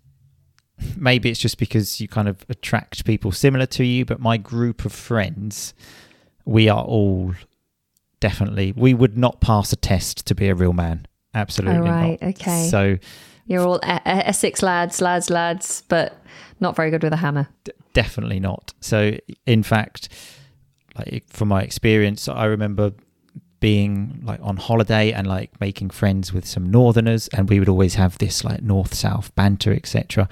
maybe 0.97 1.29
it's 1.29 1.39
just 1.39 1.57
because 1.57 2.01
you 2.01 2.07
kind 2.07 2.27
of 2.27 2.45
attract 2.49 3.05
people 3.05 3.31
similar 3.31 3.65
to 3.67 3.83
you. 3.85 4.05
But 4.05 4.19
my 4.19 4.37
group 4.37 4.85
of 4.85 4.91
friends, 4.93 5.73
we 6.45 6.67
are 6.69 6.83
all 6.83 7.33
definitely 8.19 8.71
we 8.75 8.93
would 8.93 9.17
not 9.17 9.41
pass 9.41 9.71
a 9.73 9.75
test 9.75 10.25
to 10.27 10.35
be 10.35 10.47
a 10.49 10.55
real 10.55 10.73
man. 10.73 11.05
Absolutely 11.33 11.79
Oh, 11.79 11.91
right, 11.91 12.21
not. 12.21 12.29
okay. 12.29 12.67
So 12.69 12.97
You're 13.45 13.61
all 13.65 13.79
Essex 13.83 14.63
lads, 14.63 15.01
lads, 15.01 15.29
lads, 15.29 15.83
but 15.89 16.17
not 16.59 16.75
very 16.75 16.89
good 16.89 17.03
with 17.03 17.13
a 17.13 17.17
hammer. 17.17 17.47
definitely 17.93 18.39
not. 18.39 18.73
So, 18.79 19.17
in 19.45 19.61
fact, 19.63 20.09
like 20.97 21.25
from 21.27 21.49
my 21.49 21.61
experience, 21.61 22.27
I 22.29 22.45
remember 22.45 22.93
being 23.59 24.21
like 24.23 24.39
on 24.41 24.57
holiday 24.57 25.11
and 25.11 25.27
like 25.27 25.59
making 25.59 25.89
friends 25.89 26.33
with 26.33 26.45
some 26.45 26.69
northerners, 26.69 27.27
and 27.29 27.49
we 27.49 27.59
would 27.59 27.69
always 27.69 27.95
have 27.95 28.17
this 28.17 28.43
like 28.43 28.61
north 28.61 28.93
south 28.93 29.33
banter, 29.35 29.73
etc. 29.73 30.27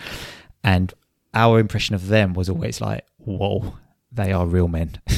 And 0.64 0.94
our 1.34 1.60
impression 1.60 1.96
of 1.96 2.08
them 2.08 2.34
was 2.34 2.50
always 2.50 2.80
like, 2.82 3.06
"Whoa, 3.18 3.76
they 4.12 4.32
are 4.32 4.46
real 4.46 4.68
men." 4.68 5.00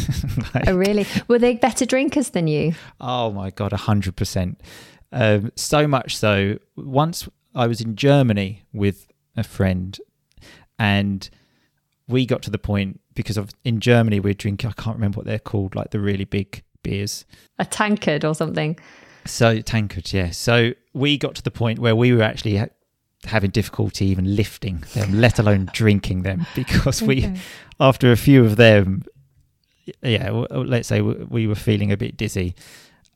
Like, 0.53 0.67
Oh, 0.67 0.75
really? 0.75 1.05
Were 1.27 1.39
they 1.39 1.55
better 1.55 1.85
drinkers 1.85 2.29
than 2.31 2.47
you? 2.47 2.73
Oh 2.99 3.31
my 3.31 3.49
god, 3.51 3.71
a 3.73 3.77
hundred 3.77 4.15
percent. 4.15 4.61
Um, 5.11 5.51
so 5.55 5.87
much 5.87 6.17
so. 6.17 6.59
Once 6.75 7.27
I 7.53 7.67
was 7.67 7.79
in 7.81 7.95
Germany 7.95 8.63
with 8.73 9.07
a 9.37 9.43
friend, 9.43 9.97
and 10.77 11.29
we 12.07 12.25
got 12.25 12.41
to 12.43 12.51
the 12.51 12.57
point 12.57 12.99
because 13.13 13.37
of 13.37 13.51
in 13.63 13.79
Germany 13.79 14.19
we're 14.19 14.33
drinking. 14.33 14.69
I 14.69 14.73
can't 14.81 14.95
remember 14.97 15.17
what 15.17 15.25
they're 15.25 15.39
called, 15.39 15.73
like 15.75 15.91
the 15.91 15.99
really 15.99 16.25
big 16.25 16.63
beers. 16.85 17.25
A 17.59 17.65
tankard 17.65 18.23
or 18.23 18.35
something? 18.35 18.77
So 19.25 19.59
tankard, 19.59 20.13
yeah. 20.13 20.29
So 20.31 20.71
we 20.93 21.17
got 21.17 21.35
to 21.35 21.41
the 21.43 21.51
point 21.51 21.79
where 21.79 21.95
we 21.95 22.13
were 22.13 22.21
actually 22.21 22.57
ha- 22.57 22.67
having 23.25 23.49
difficulty 23.49 24.05
even 24.05 24.35
lifting 24.35 24.83
them, 24.93 25.19
let 25.19 25.39
alone 25.39 25.69
drinking 25.73 26.21
them, 26.21 26.45
because 26.55 27.01
we, 27.01 27.33
after 27.79 28.11
a 28.11 28.15
few 28.17 28.45
of 28.45 28.55
them, 28.55 29.03
yeah, 30.01 30.29
let's 30.29 30.87
say 30.87 30.99
w- 30.99 31.27
we 31.29 31.47
were 31.47 31.55
feeling 31.55 31.91
a 31.91 31.97
bit 31.97 32.17
dizzy. 32.17 32.55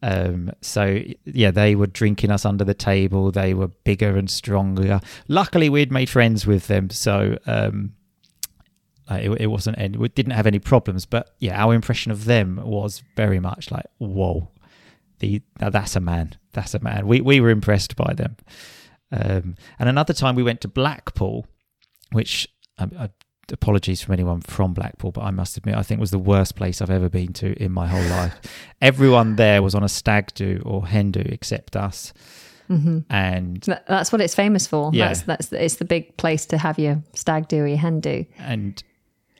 Um, 0.01 0.51
so 0.61 1.01
yeah, 1.25 1.51
they 1.51 1.75
were 1.75 1.87
drinking 1.87 2.31
us 2.31 2.45
under 2.45 2.63
the 2.63 2.73
table. 2.73 3.31
They 3.31 3.53
were 3.53 3.67
bigger 3.67 4.17
and 4.17 4.29
stronger. 4.29 5.01
Luckily, 5.27 5.69
we'd 5.69 5.91
made 5.91 6.09
friends 6.09 6.47
with 6.47 6.67
them, 6.67 6.89
so 6.89 7.37
um, 7.45 7.93
uh, 9.09 9.19
it, 9.21 9.29
it 9.41 9.47
wasn't. 9.47 9.77
Any, 9.79 9.97
we 9.97 10.09
didn't 10.09 10.33
have 10.33 10.47
any 10.47 10.59
problems. 10.59 11.05
But 11.05 11.35
yeah, 11.39 11.61
our 11.63 11.73
impression 11.73 12.11
of 12.11 12.25
them 12.25 12.59
was 12.63 13.03
very 13.15 13.39
much 13.39 13.71
like, 13.71 13.85
whoa, 13.97 14.49
the 15.19 15.41
that's 15.57 15.95
a 15.95 15.99
man. 15.99 16.35
That's 16.53 16.73
a 16.73 16.79
man. 16.79 17.07
We 17.07 17.21
we 17.21 17.39
were 17.39 17.49
impressed 17.49 17.95
by 17.95 18.13
them. 18.13 18.37
Um, 19.11 19.55
and 19.79 19.89
another 19.89 20.13
time 20.13 20.35
we 20.35 20.43
went 20.43 20.61
to 20.61 20.67
Blackpool, 20.67 21.47
which 22.11 22.47
um, 22.77 23.09
apologies 23.51 24.01
from 24.01 24.13
anyone 24.13 24.41
from 24.41 24.73
Blackpool, 24.73 25.11
but 25.11 25.21
I 25.21 25.31
must 25.31 25.57
admit 25.57 25.75
I 25.75 25.83
think 25.83 25.99
was 25.99 26.11
the 26.11 26.19
worst 26.19 26.55
place 26.55 26.81
I've 26.81 26.91
ever 26.91 27.09
been 27.09 27.33
to 27.33 27.53
in 27.61 27.71
my 27.71 27.87
whole 27.87 28.03
life. 28.03 28.39
Everyone 28.81 29.35
there 29.35 29.63
was 29.63 29.75
on 29.75 29.83
a 29.83 29.89
stag 29.89 30.33
do 30.35 30.61
or 30.65 30.85
hen 30.85 31.11
do 31.11 31.21
except 31.25 31.75
us. 31.75 32.13
Mm-hmm. 32.69 32.99
And 33.09 33.61
That's 33.87 34.11
what 34.11 34.21
it's 34.21 34.35
famous 34.35 34.67
for. 34.67 34.91
Yeah. 34.93 35.07
That's 35.07 35.21
that's 35.23 35.53
it's 35.53 35.75
the 35.77 35.85
big 35.85 36.15
place 36.17 36.45
to 36.47 36.57
have 36.59 36.77
your 36.77 37.01
stag 37.15 37.47
do 37.47 37.63
or 37.63 37.67
your 37.67 37.79
hen 37.79 37.99
do. 37.99 38.25
and 38.37 38.81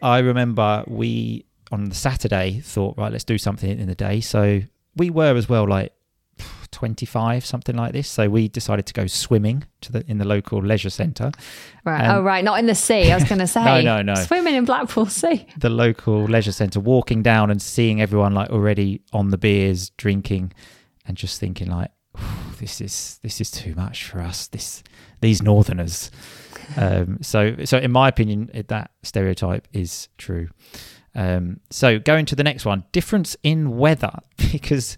I 0.02 0.20
remember 0.20 0.84
we 0.88 1.46
on 1.72 1.86
the 1.86 1.96
Saturday 1.96 2.60
thought, 2.62 2.98
right, 2.98 3.12
let's 3.12 3.24
do 3.24 3.38
something 3.38 3.70
in 3.80 3.88
the 3.88 3.96
day. 3.96 4.22
So 4.22 4.62
we 4.96 5.10
were 5.10 5.36
as 5.36 5.48
well 5.48 5.68
like 5.68 5.94
25 6.72 7.46
something 7.46 7.76
like 7.76 7.94
this 7.94 8.08
so 8.08 8.30
we 8.30 8.48
decided 8.48 8.86
to 8.86 8.94
go 8.94 9.08
swimming 9.08 9.64
to 9.82 9.92
the 9.92 10.04
in 10.10 10.18
the 10.18 10.26
local 10.26 10.62
leisure 10.64 10.90
centre 10.90 11.32
Right. 11.86 12.06
Um, 12.06 12.18
oh, 12.18 12.22
right. 12.22 12.44
Not 12.44 12.60
in 12.60 12.66
the 12.66 12.76
sea. 12.76 13.12
I 13.12 13.16
was 13.16 13.24
going 13.24 13.40
to 13.48 13.48
say. 13.48 13.64
no, 13.64 13.82
no. 13.82 14.02
no 14.02 14.16
Swimming 14.16 14.56
in 14.56 14.66
Blackpool 14.66 15.08
Sea. 15.08 15.48
the 15.58 15.70
local 15.70 16.24
leisure 16.26 16.52
centre 16.52 16.80
walking 16.80 17.24
down 17.24 17.50
and 17.50 17.62
seeing 17.62 18.02
everyone 18.02 18.34
like 18.34 18.50
already 18.52 19.02
on 19.14 19.30
the 19.30 19.38
beers 19.38 19.90
drinking 19.92 20.54
and 21.06 21.18
just 21.18 21.40
thinking 21.40 21.70
like 21.70 21.92
this 22.60 22.82
is 22.82 23.20
this 23.24 23.40
is 23.42 23.50
too 23.50 23.74
much 23.76 24.06
for 24.06 24.20
us 24.20 24.48
this 24.48 24.84
these 25.22 25.42
northerners 25.42 26.12
um 26.78 27.18
so 27.22 27.56
so 27.66 27.78
in 27.78 27.92
my 27.92 28.08
opinion 28.08 28.50
it, 28.54 28.68
that 28.68 28.92
stereotype 29.04 29.68
is 29.74 30.08
true 30.18 30.48
um 31.16 31.60
so 31.70 32.00
going 32.00 32.26
to 32.26 32.36
the 32.36 32.44
next 32.44 32.66
one 32.66 32.84
difference 32.92 33.36
in 33.44 33.78
weather 33.78 34.14
because 34.52 34.98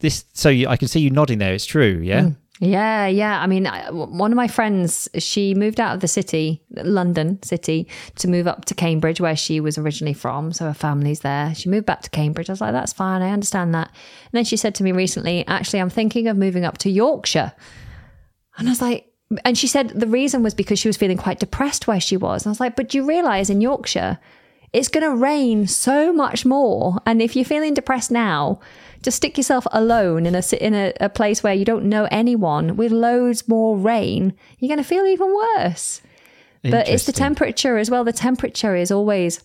this 0.00 0.24
so 0.32 0.48
you, 0.48 0.68
i 0.68 0.76
can 0.76 0.88
see 0.88 1.00
you 1.00 1.10
nodding 1.10 1.38
there 1.38 1.52
it's 1.54 1.66
true 1.66 2.00
yeah 2.02 2.22
Mm. 2.22 2.36
Yeah, 2.60 3.06
yeah. 3.06 3.40
I 3.40 3.46
mean, 3.46 3.68
I- 3.68 3.88
one 3.92 4.32
of 4.32 4.36
my 4.36 4.48
friends, 4.48 5.08
she 5.16 5.54
moved 5.54 5.78
out 5.78 5.94
of 5.94 6.00
the 6.00 6.08
city, 6.08 6.60
London 6.74 7.40
city, 7.40 7.86
to 8.16 8.26
move 8.26 8.48
up 8.48 8.64
to 8.64 8.74
Cambridge, 8.74 9.20
where 9.20 9.36
she 9.36 9.60
was 9.60 9.78
originally 9.78 10.12
from. 10.12 10.52
So 10.52 10.64
her 10.64 10.74
family's 10.74 11.20
there. 11.20 11.54
She 11.54 11.68
moved 11.68 11.86
back 11.86 12.02
to 12.02 12.10
Cambridge. 12.10 12.50
I 12.50 12.52
was 12.54 12.60
like, 12.60 12.72
that's 12.72 12.92
fine. 12.92 13.22
I 13.22 13.30
understand 13.30 13.76
that. 13.76 13.86
And 13.92 14.32
then 14.32 14.44
she 14.44 14.56
said 14.56 14.74
to 14.74 14.82
me 14.82 14.90
recently, 14.90 15.46
actually, 15.46 15.78
I'm 15.80 15.88
thinking 15.88 16.26
of 16.26 16.36
moving 16.36 16.64
up 16.64 16.78
to 16.78 16.90
Yorkshire. 16.90 17.52
And 18.56 18.66
I 18.66 18.72
was 18.72 18.82
like, 18.82 19.07
and 19.44 19.58
she 19.58 19.66
said 19.66 19.90
the 19.90 20.06
reason 20.06 20.42
was 20.42 20.54
because 20.54 20.78
she 20.78 20.88
was 20.88 20.96
feeling 20.96 21.18
quite 21.18 21.38
depressed 21.38 21.86
where 21.86 22.00
she 22.00 22.16
was. 22.16 22.42
And 22.44 22.50
I 22.50 22.52
was 22.52 22.60
like, 22.60 22.76
but 22.76 22.88
do 22.88 22.98
you 22.98 23.06
realize 23.06 23.50
in 23.50 23.60
Yorkshire, 23.60 24.18
it's 24.72 24.88
going 24.88 25.04
to 25.04 25.14
rain 25.16 25.66
so 25.66 26.12
much 26.12 26.44
more. 26.44 26.98
And 27.06 27.20
if 27.22 27.34
you're 27.36 27.44
feeling 27.44 27.74
depressed 27.74 28.10
now, 28.10 28.60
just 29.02 29.16
stick 29.18 29.36
yourself 29.36 29.66
alone 29.72 30.26
in 30.26 30.34
a 30.34 30.42
in 30.60 30.74
a, 30.74 30.92
a 31.00 31.08
place 31.08 31.42
where 31.42 31.54
you 31.54 31.64
don't 31.64 31.84
know 31.84 32.08
anyone 32.10 32.76
with 32.76 32.90
loads 32.92 33.46
more 33.48 33.76
rain. 33.78 34.34
You're 34.58 34.68
going 34.68 34.78
to 34.78 34.84
feel 34.88 35.06
even 35.06 35.34
worse. 35.56 36.00
But 36.62 36.88
it's 36.88 37.06
the 37.06 37.12
temperature 37.12 37.78
as 37.78 37.88
well. 37.90 38.04
The 38.04 38.12
temperature 38.12 38.74
is 38.74 38.90
always, 38.90 39.40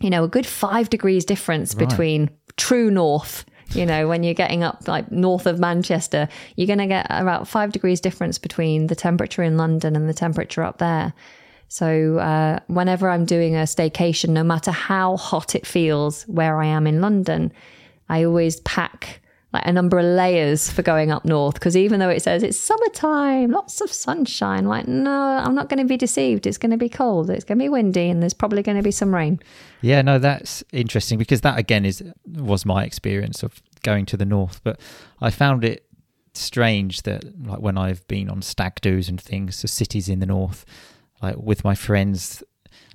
you 0.00 0.08
know, 0.08 0.24
a 0.24 0.28
good 0.28 0.46
five 0.46 0.88
degrees 0.88 1.24
difference 1.24 1.74
Right. 1.74 1.88
between 1.88 2.30
true 2.56 2.90
north. 2.90 3.44
You 3.70 3.84
know, 3.84 4.08
when 4.08 4.22
you're 4.22 4.34
getting 4.34 4.62
up 4.62 4.88
like 4.88 5.12
north 5.12 5.46
of 5.46 5.58
Manchester, 5.58 6.28
you're 6.56 6.66
going 6.66 6.78
to 6.78 6.86
get 6.86 7.06
about 7.10 7.46
five 7.46 7.72
degrees 7.72 8.00
difference 8.00 8.38
between 8.38 8.86
the 8.86 8.94
temperature 8.94 9.42
in 9.42 9.56
London 9.56 9.94
and 9.94 10.08
the 10.08 10.14
temperature 10.14 10.62
up 10.62 10.78
there. 10.78 11.12
So 11.68 12.18
uh, 12.18 12.60
whenever 12.66 13.10
I'm 13.10 13.26
doing 13.26 13.54
a 13.54 13.64
staycation, 13.64 14.30
no 14.30 14.42
matter 14.42 14.70
how 14.70 15.18
hot 15.18 15.54
it 15.54 15.66
feels 15.66 16.22
where 16.22 16.60
I 16.60 16.66
am 16.66 16.86
in 16.86 17.02
London, 17.02 17.52
I 18.08 18.24
always 18.24 18.60
pack 18.60 19.20
like 19.52 19.64
a 19.66 19.72
number 19.72 19.98
of 19.98 20.04
layers 20.04 20.70
for 20.70 20.82
going 20.82 21.10
up 21.10 21.24
north 21.24 21.54
because 21.54 21.76
even 21.76 22.00
though 22.00 22.10
it 22.10 22.20
says 22.20 22.42
it's 22.42 22.58
summertime, 22.58 23.50
lots 23.50 23.80
of 23.80 23.90
sunshine, 23.90 24.66
like 24.66 24.86
no, 24.86 25.10
I'm 25.10 25.54
not 25.54 25.70
going 25.70 25.78
to 25.78 25.86
be 25.86 25.96
deceived. 25.96 26.46
It's 26.46 26.58
going 26.58 26.70
to 26.70 26.76
be 26.76 26.88
cold, 26.88 27.30
it's 27.30 27.44
going 27.44 27.58
to 27.58 27.64
be 27.64 27.68
windy, 27.68 28.10
and 28.10 28.22
there's 28.22 28.34
probably 28.34 28.62
going 28.62 28.76
to 28.76 28.82
be 28.82 28.90
some 28.90 29.14
rain. 29.14 29.40
Yeah, 29.80 30.02
no, 30.02 30.18
that's 30.18 30.62
interesting 30.72 31.18
because 31.18 31.40
that 31.42 31.58
again 31.58 31.86
is 31.86 32.02
was 32.26 32.66
my 32.66 32.84
experience 32.84 33.42
of 33.42 33.62
going 33.82 34.04
to 34.06 34.16
the 34.18 34.26
north. 34.26 34.60
But 34.64 34.80
I 35.20 35.30
found 35.30 35.64
it 35.64 35.86
strange 36.34 37.02
that 37.02 37.24
like 37.46 37.60
when 37.60 37.78
I've 37.78 38.06
been 38.06 38.28
on 38.28 38.42
stag 38.42 38.80
do's 38.82 39.08
and 39.08 39.20
things, 39.20 39.62
the 39.62 39.68
cities 39.68 40.10
in 40.10 40.18
the 40.18 40.26
north, 40.26 40.66
like 41.22 41.36
with 41.38 41.64
my 41.64 41.74
friends, 41.74 42.42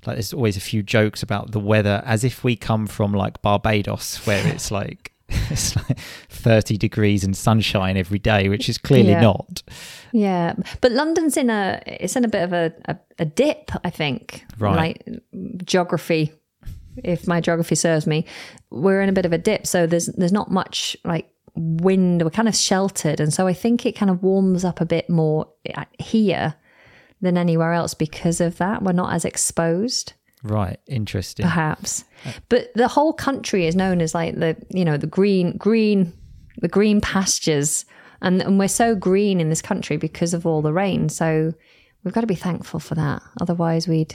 like 0.06 0.16
there's 0.16 0.32
always 0.32 0.56
a 0.56 0.60
few 0.60 0.84
jokes 0.84 1.20
about 1.22 1.50
the 1.50 1.58
weather 1.58 2.00
as 2.06 2.22
if 2.22 2.44
we 2.44 2.54
come 2.54 2.86
from 2.86 3.12
like 3.12 3.42
Barbados 3.42 4.24
where 4.24 4.46
it's 4.46 4.70
like 4.70 5.13
it's 5.50 5.76
like 5.76 5.98
30 6.30 6.76
degrees 6.78 7.24
and 7.24 7.36
sunshine 7.36 7.96
every 7.96 8.18
day, 8.18 8.48
which 8.48 8.68
is 8.68 8.78
clearly 8.78 9.10
Yeah. 9.10 9.20
not. 9.20 9.62
Yeah, 10.12 10.54
but 10.80 10.92
London's 10.92 11.36
in 11.36 11.50
a 11.50 11.82
it's 11.86 12.16
in 12.16 12.24
a 12.24 12.28
bit 12.28 12.42
of 12.42 12.52
a, 12.52 12.72
a, 12.86 12.96
a 13.18 13.24
dip, 13.24 13.70
I 13.84 13.90
think. 13.90 14.44
Right. 14.58 14.76
Like 15.06 15.22
geography, 15.64 16.32
if 17.02 17.26
my 17.26 17.40
geography 17.40 17.74
serves 17.74 18.06
me, 18.06 18.24
we're 18.70 19.02
in 19.02 19.08
a 19.08 19.12
bit 19.12 19.26
of 19.26 19.32
a 19.32 19.38
dip. 19.38 19.66
So 19.66 19.86
there's 19.86 20.06
there's 20.06 20.32
not 20.32 20.50
much 20.50 20.96
like 21.04 21.28
wind. 21.56 22.22
We're 22.22 22.30
kind 22.30 22.48
of 22.48 22.54
sheltered, 22.54 23.18
and 23.20 23.32
so 23.34 23.46
I 23.46 23.52
think 23.54 23.86
it 23.86 23.92
kind 23.96 24.10
of 24.10 24.22
warms 24.22 24.64
up 24.64 24.80
a 24.80 24.86
bit 24.86 25.10
more 25.10 25.48
uh, 25.74 25.84
here 25.98 26.54
than 27.20 27.36
anywhere 27.36 27.72
else 27.72 27.94
because 27.94 28.40
of 28.40 28.58
that. 28.58 28.82
We're 28.82 28.92
not 28.92 29.12
as 29.14 29.24
exposed 29.24 30.12
Right, 30.44 30.78
interesting. 30.86 31.42
perhaps. 31.44 32.04
But 32.48 32.72
the 32.74 32.86
whole 32.86 33.12
country 33.14 33.66
is 33.66 33.74
known 33.74 34.00
as 34.00 34.14
like 34.14 34.34
the 34.36 34.56
you 34.70 34.84
know 34.84 34.96
the 34.96 35.06
green 35.06 35.56
green 35.56 36.12
the 36.60 36.68
green 36.68 37.00
pastures, 37.00 37.84
and 38.22 38.40
and 38.42 38.58
we're 38.58 38.68
so 38.68 38.94
green 38.94 39.40
in 39.40 39.48
this 39.48 39.62
country 39.62 39.96
because 39.96 40.34
of 40.34 40.46
all 40.46 40.62
the 40.62 40.72
rain. 40.72 41.08
So 41.08 41.52
we've 42.04 42.14
got 42.14 42.20
to 42.20 42.26
be 42.26 42.34
thankful 42.34 42.78
for 42.78 42.94
that. 42.94 43.22
Otherwise, 43.40 43.88
we'd 43.88 44.14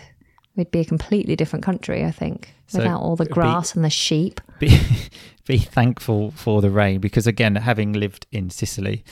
we'd 0.55 0.71
be 0.71 0.79
a 0.79 0.85
completely 0.85 1.35
different 1.35 1.65
country. 1.65 2.05
I 2.05 2.11
think 2.11 2.53
So 2.67 2.77
without 2.79 3.01
all 3.01 3.15
the 3.15 3.23
it'd 3.23 3.31
be- 3.33 3.41
grass 3.41 3.75
and 3.75 3.83
the 3.83 3.89
sheep. 3.89 4.39
be 4.59 4.79
be 5.47 5.57
thankful 5.57 6.29
for 6.31 6.61
the 6.61 6.69
rain 6.69 6.99
because 6.99 7.25
again 7.25 7.55
having 7.55 7.91
lived 7.93 8.27
in 8.31 8.51
Sicily 8.51 9.03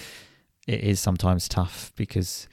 it 0.68 0.82
is 0.82 1.00
sometimes 1.00 1.48
tough 1.48 1.92
because 1.96 2.48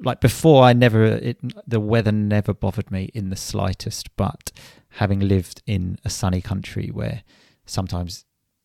like 0.00 0.20
before 0.20 0.62
I 0.62 0.72
never 0.72 1.04
it 1.04 1.38
the 1.66 1.80
weather 1.80 2.12
never 2.12 2.54
bothered 2.54 2.90
me 2.90 3.10
in 3.14 3.30
the 3.30 3.36
slightest 3.36 4.14
but 4.16 4.52
having 4.90 5.20
lived 5.20 5.62
in 5.66 5.98
a 6.04 6.10
sunny 6.10 6.40
country 6.40 6.90
where 6.92 7.22
sometimes 7.66 8.24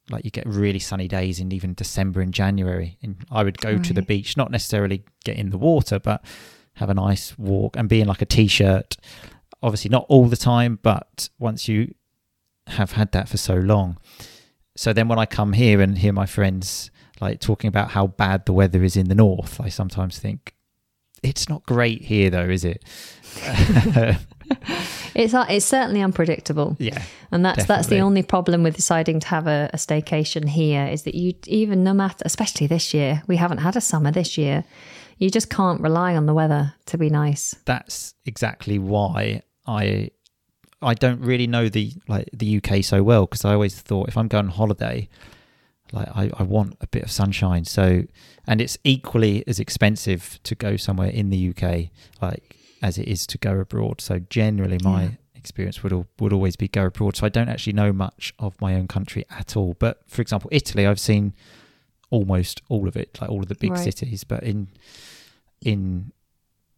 like 0.10 0.26
you 0.26 0.32
get 0.32 0.46
really 0.46 0.80
sunny 0.80 1.08
days 1.08 1.40
in 1.40 1.52
even 1.52 1.74
December 1.74 2.22
and 2.22 2.34
January 2.34 2.98
and 3.02 3.26
I 3.32 3.44
would 3.44 3.58
go 3.58 3.78
to 3.78 3.94
the 3.94 4.02
beach 4.02 4.38
not 4.38 4.52
necessarily 4.52 5.04
get 5.24 5.38
in 5.38 5.50
the 5.50 5.58
water 5.58 6.00
but 6.00 6.24
have 6.76 6.90
a 6.90 6.94
nice 6.94 7.38
walk 7.38 7.78
and 7.78 7.90
be 7.90 8.02
in 8.02 8.08
like 8.08 8.22
a 8.22 8.26
t-shirt 8.26 8.98
obviously 9.62 9.90
not 9.90 10.06
all 10.10 10.28
the 10.28 10.38
time 10.38 10.80
but 10.82 11.30
once 11.40 11.68
you 11.68 11.94
have 12.68 12.94
had 12.94 13.12
that 13.12 13.30
for 13.30 13.38
so 13.38 13.56
long. 13.56 13.98
So 14.76 14.94
then 14.94 15.08
when 15.08 15.20
I 15.20 15.26
come 15.26 15.54
here 15.54 15.82
and 15.82 15.98
hear 15.98 16.14
my 16.14 16.26
friends 16.26 16.90
like 17.22 17.40
talking 17.40 17.68
about 17.68 17.92
how 17.92 18.08
bad 18.08 18.46
the 18.46 18.54
weather 18.54 18.84
is 18.84 18.98
in 18.98 19.08
the 19.08 19.16
north, 19.16 19.62
I 19.62 19.70
sometimes 19.70 20.20
think 20.20 20.56
it's 21.24 21.50
not 21.50 21.66
great 21.66 22.04
here 22.04 22.30
though, 22.30 22.50
is 22.50 22.66
it? 22.66 22.84
It's 25.16 25.34
uh, 25.34 25.46
it's 25.50 25.66
certainly 25.66 26.02
unpredictable. 26.02 26.76
yeah. 26.80 27.02
And 27.32 27.46
that's 27.46 27.66
that's 27.66 27.88
the 27.88 28.00
only 28.00 28.24
problem 28.24 28.64
with 28.64 28.76
deciding 28.76 29.20
to 29.22 29.28
have 29.28 29.48
a, 29.48 29.70
a 29.74 29.78
staycation 29.78 30.48
here 30.50 30.86
is 30.86 31.04
that 31.04 31.16
you 31.16 31.34
even 31.48 31.84
no 31.84 31.94
matter 31.94 32.24
especially 32.26 32.68
this 32.68 32.94
year, 32.94 33.24
we 33.28 33.38
haven't 33.38 33.60
had 33.60 33.76
a 33.76 33.82
summer 33.82 34.12
this 34.12 34.38
year. 34.38 34.64
You 35.18 35.30
just 35.30 35.50
can't 35.50 35.82
rely 35.82 36.16
on 36.16 36.26
the 36.26 36.34
weather 36.34 36.74
to 36.88 36.98
be 36.98 37.10
nice. 37.10 37.56
That's 37.66 38.14
exactly 38.26 38.80
why 38.80 39.44
I 39.68 40.10
I 40.82 40.94
don't 40.96 41.22
really 41.22 41.48
know 41.48 41.70
the 41.70 41.94
like 42.08 42.30
the 42.34 42.58
UK 42.58 42.84
so 42.84 43.04
well 43.04 43.26
because 43.26 43.46
I 43.46 43.54
always 43.54 43.80
thought 43.80 44.10
if 44.10 44.18
I'm 44.18 44.28
going 44.28 44.46
on 44.46 44.52
holiday 44.52 45.08
like 45.94 46.10
I, 46.14 46.30
I 46.38 46.44
want 46.44 46.76
a 46.82 46.88
bit 46.88 47.04
of 47.04 47.12
sunshine. 47.12 47.64
So 47.66 48.04
and 48.48 48.60
it's 48.60 48.78
equally 48.84 49.44
as 49.48 49.60
expensive 49.60 50.40
to 50.44 50.56
go 50.56 50.76
somewhere 50.78 51.10
in 51.10 51.30
the 51.30 51.50
UK 51.52 51.90
like 52.22 52.58
as 52.82 52.98
it 52.98 53.08
is 53.08 53.26
to 53.28 53.38
go 53.38 53.60
abroad. 53.60 54.02
So 54.02 54.20
generally 54.30 54.80
my 54.84 55.04
Yeah. 55.04 55.10
experience 55.36 55.84
would 55.84 55.94
would 56.20 56.34
always 56.34 56.56
be 56.58 56.68
go 56.68 56.86
abroad. 56.88 57.16
So 57.18 57.26
I 57.26 57.30
don't 57.30 57.48
actually 57.50 57.74
know 57.74 57.94
much 57.94 58.34
of 58.40 58.60
my 58.60 58.76
own 58.76 58.88
country 58.88 59.24
at 59.30 59.56
all. 59.56 59.76
But 59.80 60.02
for 60.08 60.22
example 60.22 60.50
Italy 60.52 60.86
I've 60.88 61.00
seen 61.00 61.34
almost 62.10 62.62
all 62.70 62.88
of 62.88 62.96
it 62.98 63.18
like 63.22 63.30
all 63.30 63.42
of 63.42 63.48
the 63.48 63.56
big 63.56 63.72
Right. 63.72 63.84
cities. 63.84 64.24
But 64.24 64.44
in 64.44 64.68
in 65.62 66.12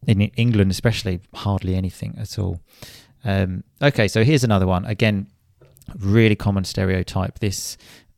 in 0.06 0.20
England 0.20 0.70
especially 0.70 1.20
hardly 1.34 1.74
anything 1.74 2.14
at 2.18 2.38
all. 2.38 2.60
Um, 3.24 3.64
okay 3.82 4.06
so 4.08 4.22
here's 4.24 4.44
another 4.44 4.66
one. 4.66 4.84
Again 4.84 5.26
really 5.98 6.34
common 6.36 6.64
stereotype. 6.64 7.38
This 7.38 7.76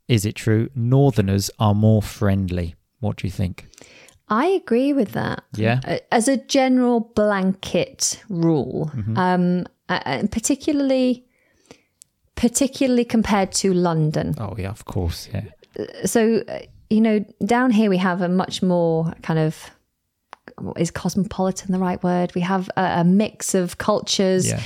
is 0.08 0.24
it 0.24 0.34
true 0.34 0.70
Northerners 0.74 1.50
are 1.58 1.74
more 1.74 2.02
friendly? 2.02 2.74
What 3.00 3.16
do 3.16 3.26
you 3.26 3.30
think? 3.30 3.66
I 4.28 4.46
agree 4.46 4.92
with 4.92 5.12
that. 5.12 5.44
Yeah. 5.54 5.98
As 6.12 6.28
a 6.28 6.36
general 6.36 7.00
blanket 7.14 8.22
rule, 8.28 8.90
um, 9.16 9.66
uh, 9.88 10.00
uh, 10.04 10.26
particularly 10.30 11.24
particularly 12.34 13.04
compared 13.04 13.52
to 13.52 13.72
London. 13.72 14.34
Oh 14.38 14.54
yeah, 14.56 14.70
of 14.70 14.84
course. 14.84 15.28
Yeah. 15.32 15.44
So, 16.04 16.42
uh, 16.48 16.60
you 16.90 17.00
know, 17.00 17.24
down 17.44 17.70
here 17.70 17.90
we 17.90 17.96
have 17.98 18.22
a 18.22 18.28
much 18.28 18.62
more 18.62 19.12
kind 19.22 19.38
of 19.38 19.70
is 20.76 20.90
cosmopolitan 20.90 21.72
the 21.72 21.78
right 21.78 22.02
word? 22.02 22.34
We 22.34 22.40
have 22.42 22.68
a, 22.76 23.00
a 23.00 23.04
mix 23.04 23.54
of 23.54 23.78
cultures. 23.78 24.48
Yeah. 24.48 24.62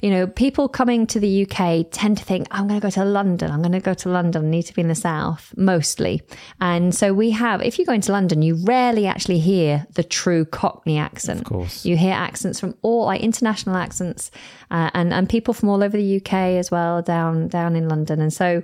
You 0.00 0.10
know, 0.10 0.26
people 0.26 0.68
coming 0.68 1.06
to 1.08 1.20
the 1.20 1.46
UK 1.46 1.86
tend 1.90 2.18
to 2.18 2.24
think, 2.24 2.46
I'm 2.50 2.68
going 2.68 2.80
to 2.80 2.84
go 2.84 2.90
to 2.90 3.04
London. 3.04 3.50
I'm 3.50 3.62
going 3.62 3.72
to 3.72 3.80
go 3.80 3.94
to 3.94 4.08
London. 4.08 4.46
I 4.46 4.48
need 4.48 4.64
to 4.64 4.74
be 4.74 4.82
in 4.82 4.88
the 4.88 4.94
south, 4.94 5.52
mostly. 5.56 6.22
And 6.60 6.94
so 6.94 7.12
we 7.12 7.30
have, 7.30 7.62
if 7.62 7.78
you 7.78 7.86
go 7.86 7.92
into 7.92 8.12
London, 8.12 8.42
you 8.42 8.56
rarely 8.64 9.06
actually 9.06 9.38
hear 9.38 9.86
the 9.94 10.04
true 10.04 10.44
Cockney 10.44 10.98
accent. 10.98 11.40
Of 11.40 11.46
course. 11.46 11.84
You 11.84 11.96
hear 11.96 12.12
accents 12.12 12.60
from 12.60 12.74
all, 12.82 13.06
like 13.06 13.20
international 13.20 13.76
accents, 13.76 14.30
uh, 14.70 14.90
and 14.94 15.12
and 15.12 15.28
people 15.28 15.54
from 15.54 15.68
all 15.68 15.82
over 15.82 15.96
the 15.96 16.16
UK 16.16 16.32
as 16.32 16.70
well, 16.70 17.02
down 17.02 17.48
down 17.48 17.76
in 17.76 17.88
London. 17.88 18.20
And 18.20 18.32
so, 18.32 18.62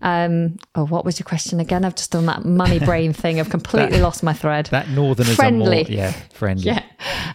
um, 0.00 0.56
oh, 0.74 0.86
what 0.86 1.04
was 1.04 1.18
your 1.18 1.24
question 1.24 1.58
again? 1.60 1.84
I've 1.84 1.96
just 1.96 2.12
done 2.12 2.26
that 2.26 2.44
money 2.44 2.78
brain 2.84 3.12
thing. 3.12 3.40
I've 3.40 3.50
completely 3.50 4.00
lost 4.00 4.22
my 4.22 4.32
thread. 4.32 4.66
That 4.66 4.88
Northerners 4.90 5.34
Friendly. 5.34 5.84
more 5.84 5.92
yeah 5.92 6.12
friendly. 6.32 6.66
Yeah. 6.66 6.82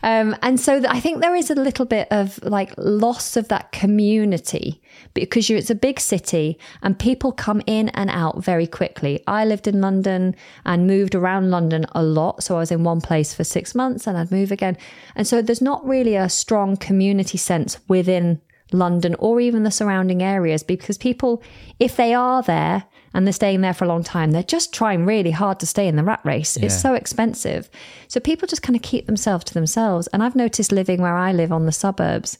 Um, 0.02 0.36
and 0.42 0.60
so 0.60 0.80
th- 0.80 0.92
I 0.92 1.00
think 1.00 1.22
there 1.22 1.36
is 1.36 1.50
a 1.50 1.56
little 1.56 1.86
bit 1.86 2.08
of 2.12 2.42
like 2.44 2.74
loss 2.78 3.38
of 3.38 3.48
that 3.50 3.72
community 3.72 4.82
because 5.14 5.50
it's 5.50 5.70
a 5.70 5.76
big 5.76 6.00
city 6.00 6.58
and 6.82 6.98
people 6.98 7.32
come 7.32 7.62
in 7.66 7.90
and 7.90 8.10
out 8.10 8.44
very 8.44 8.68
quickly. 8.68 9.24
I 9.28 9.46
lived 9.46 9.68
in 9.68 9.82
London 9.82 10.36
and 10.66 10.88
moved 10.88 11.16
around 11.16 11.52
London 11.52 11.86
a 11.94 12.04
lot. 12.04 12.44
So 12.44 12.56
I 12.56 12.60
was 12.60 12.72
in 12.72 12.84
one 12.84 13.02
place 13.02 13.34
for 13.34 13.44
six 13.44 13.76
months 13.76 14.08
and 14.08 14.18
I'd 14.18 14.32
move 14.32 14.52
again. 14.52 14.78
And 15.16 15.28
so 15.28 15.42
there's 15.42 15.62
not 15.62 15.86
really 15.86 16.16
a 16.16 16.30
strong 16.30 16.78
community 16.78 17.38
sense 17.38 17.78
within 17.88 18.42
London 18.72 19.16
or 19.20 19.40
even 19.40 19.64
the 19.64 19.72
surrounding 19.72 20.24
areas 20.24 20.64
because 20.64 20.98
people, 20.98 21.44
if 21.80 21.96
they 21.96 22.14
are 22.14 22.42
there 22.42 22.86
and 23.14 23.28
they're 23.28 23.34
staying 23.34 23.62
there 23.62 23.74
for 23.74 23.86
a 23.86 23.88
long 23.88 24.04
time, 24.04 24.32
they're 24.32 24.44
just 24.44 24.74
trying 24.74 25.06
really 25.06 25.32
hard 25.32 25.60
to 25.60 25.66
stay 25.66 25.88
in 25.88 25.96
the 25.96 26.04
rat 26.04 26.22
race. 26.24 26.58
It's 26.58 26.82
so 26.82 26.94
expensive. 26.94 27.70
So 28.08 28.20
people 28.20 28.48
just 28.48 28.64
kind 28.64 28.76
of 28.76 28.82
keep 28.82 29.06
themselves 29.06 29.46
to 29.46 29.54
themselves. 29.54 30.08
And 30.08 30.24
I've 30.24 30.36
noticed 30.36 30.72
living 30.72 31.02
where 31.02 31.16
I 31.16 31.32
live 31.32 31.52
on 31.52 31.66
the 31.66 31.72
suburbs, 31.72 32.40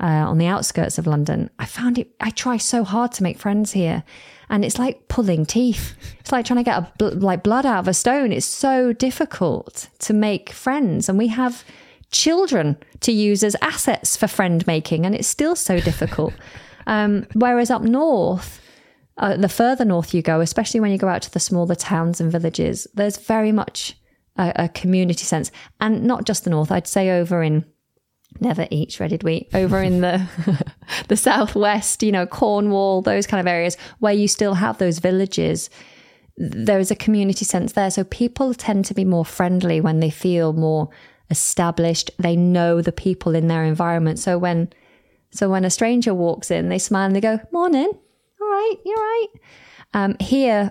uh, 0.00 0.06
on 0.06 0.38
the 0.38 0.46
outskirts 0.46 0.98
of 0.98 1.06
London, 1.06 1.50
I 1.58 1.66
found 1.66 1.98
it, 1.98 2.08
I 2.20 2.30
try 2.30 2.56
so 2.56 2.84
hard 2.84 3.12
to 3.12 3.22
make 3.22 3.38
friends 3.38 3.72
here. 3.72 4.02
And 4.50 4.64
it's 4.64 4.78
like 4.78 5.08
pulling 5.08 5.46
teeth. 5.46 5.94
It's 6.20 6.32
like 6.32 6.44
trying 6.44 6.58
to 6.58 6.64
get 6.64 6.78
a, 6.78 6.92
bl- 6.98 7.18
like 7.18 7.42
blood 7.42 7.64
out 7.64 7.80
of 7.80 7.88
a 7.88 7.94
stone. 7.94 8.32
It's 8.32 8.46
so 8.46 8.92
difficult 8.92 9.88
to 10.00 10.12
make 10.12 10.50
friends. 10.50 11.08
And 11.08 11.16
we 11.16 11.28
have 11.28 11.64
children 12.14 12.76
to 13.00 13.12
use 13.12 13.42
as 13.42 13.56
assets 13.60 14.16
for 14.16 14.28
friend 14.28 14.66
making, 14.66 15.04
and 15.04 15.14
it's 15.14 15.28
still 15.28 15.56
so 15.56 15.80
difficult. 15.80 16.32
um, 16.86 17.26
whereas 17.34 17.70
up 17.70 17.82
north, 17.82 18.62
uh, 19.18 19.36
the 19.36 19.48
further 19.48 19.84
north 19.84 20.14
you 20.14 20.22
go, 20.22 20.40
especially 20.40 20.80
when 20.80 20.92
you 20.92 20.98
go 20.98 21.08
out 21.08 21.22
to 21.22 21.32
the 21.32 21.40
smaller 21.40 21.74
towns 21.74 22.20
and 22.20 22.30
villages, 22.30 22.86
there's 22.94 23.18
very 23.18 23.52
much 23.52 23.96
a, 24.36 24.52
a 24.56 24.68
community 24.68 25.24
sense, 25.24 25.50
and 25.80 26.04
not 26.04 26.24
just 26.24 26.44
the 26.44 26.50
north. 26.50 26.70
I'd 26.70 26.86
say 26.86 27.10
over 27.10 27.42
in 27.42 27.64
never 28.40 28.66
eat 28.70 28.90
shredded 28.90 29.22
wheat 29.22 29.48
over 29.54 29.80
in 29.80 30.00
the 30.00 30.26
the 31.08 31.16
southwest, 31.16 32.02
you 32.02 32.12
know, 32.12 32.26
Cornwall, 32.26 33.02
those 33.02 33.26
kind 33.26 33.40
of 33.40 33.46
areas 33.46 33.76
where 33.98 34.12
you 34.12 34.28
still 34.28 34.54
have 34.54 34.78
those 34.78 34.98
villages. 34.98 35.68
There 36.36 36.80
is 36.80 36.90
a 36.90 36.96
community 36.96 37.44
sense 37.44 37.72
there, 37.72 37.90
so 37.90 38.02
people 38.04 38.54
tend 38.54 38.84
to 38.86 38.94
be 38.94 39.04
more 39.04 39.24
friendly 39.24 39.80
when 39.80 40.00
they 40.00 40.10
feel 40.10 40.52
more 40.52 40.90
established. 41.30 42.10
They 42.18 42.36
know 42.36 42.80
the 42.80 42.92
people 42.92 43.34
in 43.34 43.48
their 43.48 43.64
environment. 43.64 44.18
So 44.18 44.38
when 44.38 44.72
so 45.30 45.50
when 45.50 45.64
a 45.64 45.70
stranger 45.70 46.14
walks 46.14 46.50
in, 46.50 46.68
they 46.68 46.78
smile 46.78 47.06
and 47.06 47.16
they 47.16 47.20
go, 47.20 47.40
"Morning, 47.52 47.90
all 48.40 48.48
right, 48.48 48.76
you're 48.84 48.96
right." 48.96 49.28
Um, 49.94 50.16
here, 50.20 50.70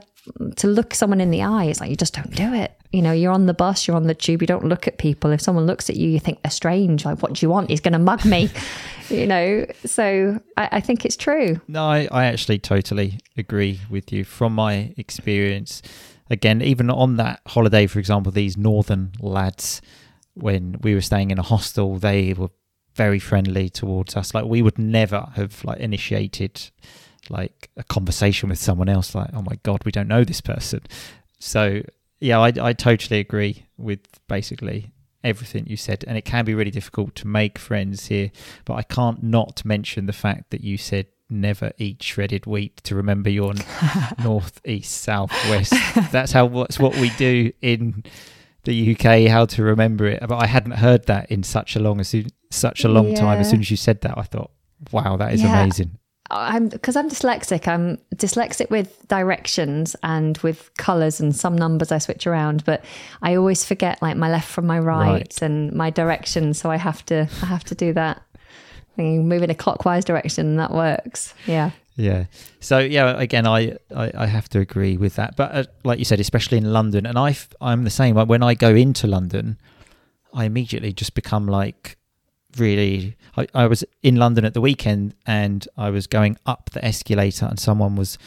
to 0.56 0.68
look 0.68 0.94
someone 0.94 1.20
in 1.20 1.32
the 1.32 1.44
eye 1.44 1.74
like 1.80 1.90
you 1.90 1.96
just 1.96 2.14
don't 2.14 2.34
do 2.36 2.54
it. 2.54 2.74
You 2.92 3.02
know, 3.02 3.12
you're 3.12 3.32
on 3.32 3.48
the 3.48 3.54
bus, 3.54 3.88
you're 3.88 3.98
on 3.98 4.08
the 4.08 4.14
tube, 4.14 4.42
you 4.42 4.48
don't 4.48 4.66
look 4.66 4.88
at 4.88 4.98
people. 4.98 5.32
If 5.32 5.42
someone 5.42 5.66
looks 5.66 5.90
at 5.90 5.96
you, 5.96 6.10
you 6.10 6.20
think 6.20 6.42
they're 6.44 6.52
strange. 6.52 7.06
Like, 7.06 7.22
what 7.22 7.34
do 7.34 7.46
you 7.46 7.50
want? 7.50 7.70
He's 7.70 7.82
going 7.82 7.94
to 7.94 8.00
mug 8.00 8.24
me. 8.24 8.50
you 9.10 9.26
know, 9.26 9.66
so 9.84 10.40
I, 10.56 10.70
I 10.74 10.80
think 10.80 11.04
it's 11.04 11.18
true. 11.18 11.60
No, 11.68 11.84
I, 11.84 12.08
I 12.12 12.26
actually 12.26 12.60
totally 12.60 13.20
agree 13.36 13.82
with 13.90 14.14
you. 14.14 14.24
From 14.24 14.54
my 14.54 14.94
experience, 14.96 15.82
again, 16.30 16.62
even 16.62 16.90
on 16.90 17.18
that 17.18 17.42
holiday, 17.48 17.88
for 17.88 18.00
example, 18.00 18.32
these 18.32 18.56
northern 18.56 19.12
lads, 19.20 19.82
when 20.34 20.78
we 20.82 20.94
were 20.94 21.02
staying 21.02 21.32
in 21.32 21.40
a 21.40 21.44
hostel, 21.44 21.98
they 21.98 22.34
were 22.34 22.50
very 22.96 23.20
friendly 23.20 23.70
towards 23.70 24.16
us. 24.16 24.34
Like 24.34 24.46
we 24.46 24.62
would 24.62 24.78
never 24.78 25.28
have 25.36 25.64
like 25.64 25.80
initiated 25.80 26.70
like 27.30 27.70
a 27.78 27.84
conversation 27.84 28.50
with 28.50 28.60
someone 28.60 28.90
else. 28.90 29.16
Like, 29.16 29.30
oh 29.34 29.42
my 29.42 29.58
god, 29.64 29.84
we 29.86 29.92
don't 29.92 30.08
know 30.08 30.24
this 30.24 30.42
person. 30.42 30.82
So 31.40 31.82
yeah, 32.20 32.40
I, 32.40 32.54
I 32.62 32.74
totally 32.74 33.20
agree 33.20 33.66
with 33.78 34.00
basically 34.28 34.92
everything 35.24 35.66
you 35.68 35.78
said, 35.78 36.04
and 36.08 36.18
it 36.18 36.26
can 36.26 36.46
be 36.46 36.54
really 36.54 36.72
difficult 36.72 37.16
to 37.16 37.28
make 37.28 37.58
friends 37.58 38.08
here. 38.08 38.32
But 38.66 38.76
I 38.76 38.84
can't 38.84 39.24
not 39.24 39.64
mention 39.66 40.06
the 40.06 40.14
fact 40.14 40.52
that 40.52 40.62
you 40.62 40.78
said 40.78 41.08
never 41.30 41.72
eat 41.78 42.04
shredded 42.04 42.46
wheat 42.46 42.78
to 42.84 42.96
remember 42.96 43.30
your 43.30 43.54
north, 44.24 44.62
east, 44.66 45.02
south, 45.02 45.32
west. 45.50 45.74
That's 46.12 46.32
how 46.32 46.46
what's 46.46 46.80
what 46.80 46.96
we 46.98 47.10
do 47.12 47.52
in 47.62 48.04
the 48.64 48.96
UK. 48.96 49.30
How 49.30 49.46
to 49.46 49.64
remember 49.64 50.06
it? 50.06 50.20
But 50.28 50.38
I 50.38 50.48
hadn't 50.48 50.74
heard 50.74 51.06
that 51.08 51.32
in 51.32 51.44
such 51.44 51.76
a 51.76 51.80
long 51.80 52.00
as 52.00 52.08
soon, 52.10 52.28
such 52.52 52.84
a 52.84 52.88
long 52.90 53.14
time. 53.14 53.40
As 53.40 53.50
soon 53.50 53.60
as 53.62 53.70
you 53.72 53.78
said 53.78 54.02
that, 54.02 54.18
I 54.18 54.24
thought, 54.24 54.52
wow, 54.92 55.18
that 55.18 55.34
is 55.34 55.42
Yeah. 55.42 55.62
amazing. 55.62 55.98
I'm 56.32 56.70
because 56.70 56.96
I'm 56.96 57.10
dyslexic. 57.10 57.68
I'm 57.68 58.00
dyslexic 58.16 58.70
with 58.72 59.08
directions 59.08 59.96
and 60.02 60.38
with 60.40 60.72
colors 60.78 61.20
and 61.20 61.36
some 61.36 61.56
numbers 61.56 61.92
I 61.92 61.98
switch 62.00 62.26
around, 62.26 62.64
but 62.66 62.84
I 63.22 63.36
always 63.36 63.64
forget 63.66 64.02
like 64.02 64.16
my 64.18 64.32
left 64.32 64.50
from 64.50 64.66
my 64.66 64.80
right, 64.80 65.12
Right. 65.12 65.42
and 65.42 65.74
my 65.74 65.90
direction. 65.90 66.54
So 66.54 66.72
I 66.72 66.78
have 66.78 67.06
to 67.08 67.28
I 67.42 67.46
have 67.46 67.66
to 67.66 67.76
do 67.76 67.94
that. 67.94 68.22
Move 68.98 69.44
in 69.44 69.50
a 69.50 69.56
clockwise 69.56 70.06
direction 70.06 70.48
and 70.48 70.60
that 70.60 70.72
works. 70.72 71.34
Yeah. 71.46 71.72
Yeah. 71.96 72.26
So 72.60 72.80
yeah, 72.80 73.20
again, 73.20 73.46
I, 73.46 73.78
I, 73.96 74.12
I 74.16 74.26
have 74.26 74.50
to 74.50 74.60
agree 74.60 74.98
with 74.98 75.16
that. 75.16 75.36
But 75.36 75.52
uh, 75.54 75.64
like 75.84 76.00
you 76.00 76.06
said, 76.06 76.20
especially 76.20 76.58
in 76.58 76.74
London, 76.74 77.06
and 77.06 77.18
I 77.18 77.36
I'm 77.62 77.84
the 77.84 77.90
same. 77.90 78.16
Like, 78.16 78.28
When 78.28 78.44
I 78.44 78.56
go 78.56 78.76
into 78.76 79.08
London, 79.08 79.58
I 80.34 80.46
immediately 80.46 80.94
just 80.94 81.14
become 81.14 81.48
like 81.48 81.98
really. 82.58 83.16
I, 83.38 83.48
I 83.54 83.68
was 83.68 83.84
in 84.02 84.16
London 84.16 84.46
at 84.46 84.54
the 84.54 84.62
weekend, 84.62 85.16
and 85.26 85.68
I 85.78 85.90
was 85.90 86.08
going 86.08 86.38
up 86.46 86.72
the 86.72 86.84
escalator, 86.84 87.46
and 87.46 87.60
someone 87.60 87.96
was 87.96 88.18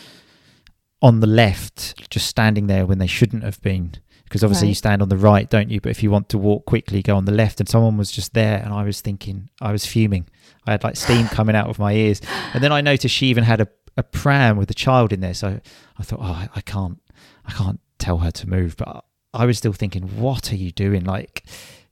on 1.02 1.20
the 1.20 1.26
left, 1.26 2.09
just 2.11 2.26
standing 2.26 2.66
there 2.68 2.87
when 2.87 2.98
they 2.98 3.07
shouldn't 3.07 3.42
have 3.42 3.61
been. 3.62 3.92
Because 4.24 4.42
obviously 4.42 4.68
you 4.68 4.74
stand 4.74 5.02
on 5.02 5.09
the 5.09 5.16
right, 5.16 5.48
don't 5.48 5.70
you? 5.70 5.81
But 5.81 5.90
if 5.90 6.02
you 6.02 6.11
want 6.11 6.29
to 6.31 6.38
walk 6.38 6.66
quickly, 6.66 7.00
go 7.00 7.16
on 7.16 7.26
the 7.26 7.33
left. 7.33 7.61
And 7.61 7.68
someone 7.68 7.96
was 7.96 8.11
just 8.11 8.35
there, 8.35 8.61
and 8.61 8.72
I 8.72 8.83
was 8.83 9.00
thinking, 9.00 9.50
I 9.61 9.70
was 9.70 9.87
fuming. 9.87 10.26
I 10.66 10.72
had 10.72 10.85
like 10.85 10.96
steam 10.96 11.29
coming 11.29 11.57
out 11.57 11.68
of 11.68 11.79
my 11.79 11.92
ears. 11.92 12.20
And 12.55 12.62
then 12.62 12.72
I 12.72 12.81
noticed 12.81 13.14
she 13.14 13.26
even 13.26 13.44
had 13.44 13.61
a, 13.61 13.68
a 13.96 14.02
pram 14.02 14.57
with 14.57 14.70
a 14.70 14.74
child 14.74 15.12
in 15.12 15.20
there. 15.20 15.35
So 15.35 15.61
I 15.98 16.02
thought, 16.02 16.20
oh, 16.22 16.48
I, 16.55 16.61
can't, 16.62 17.00
I 17.44 17.52
can't 17.52 17.81
tell 17.98 18.18
her 18.18 18.31
to 18.31 18.48
move. 18.48 18.76
But 18.76 19.05
I 19.33 19.46
was 19.46 19.59
still 19.59 19.72
thinking, 19.72 20.02
what 20.20 20.52
are 20.52 20.57
you 20.57 20.72
doing? 20.72 21.05
Like, 21.05 21.44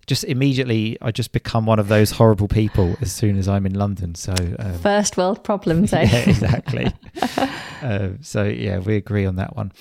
just 0.07 0.25
immediately, 0.25 0.99
I 1.01 1.11
just 1.11 1.33
become 1.33 1.67
one 1.67 1.79
of 1.79 1.89
those 1.89 2.11
horrible 2.11 2.49
people 2.49 2.97
as 3.01 3.13
soon 3.13 3.39
as 3.39 3.49
I'm 3.49 3.67
in 3.67 3.75
London. 3.75 4.15
So 4.15 4.35
um, 4.59 4.79
First 4.79 5.17
world 5.17 5.45
problems, 5.45 5.93
eh? 5.95 6.09
yeah, 6.11 6.29
exactly. 6.29 6.93
uh, 7.83 8.11
so 8.21 8.45
yeah, 8.45 8.79
we 8.79 8.97
agree 8.97 9.25
on 9.27 9.37
that 9.37 9.57
one. 9.57 9.73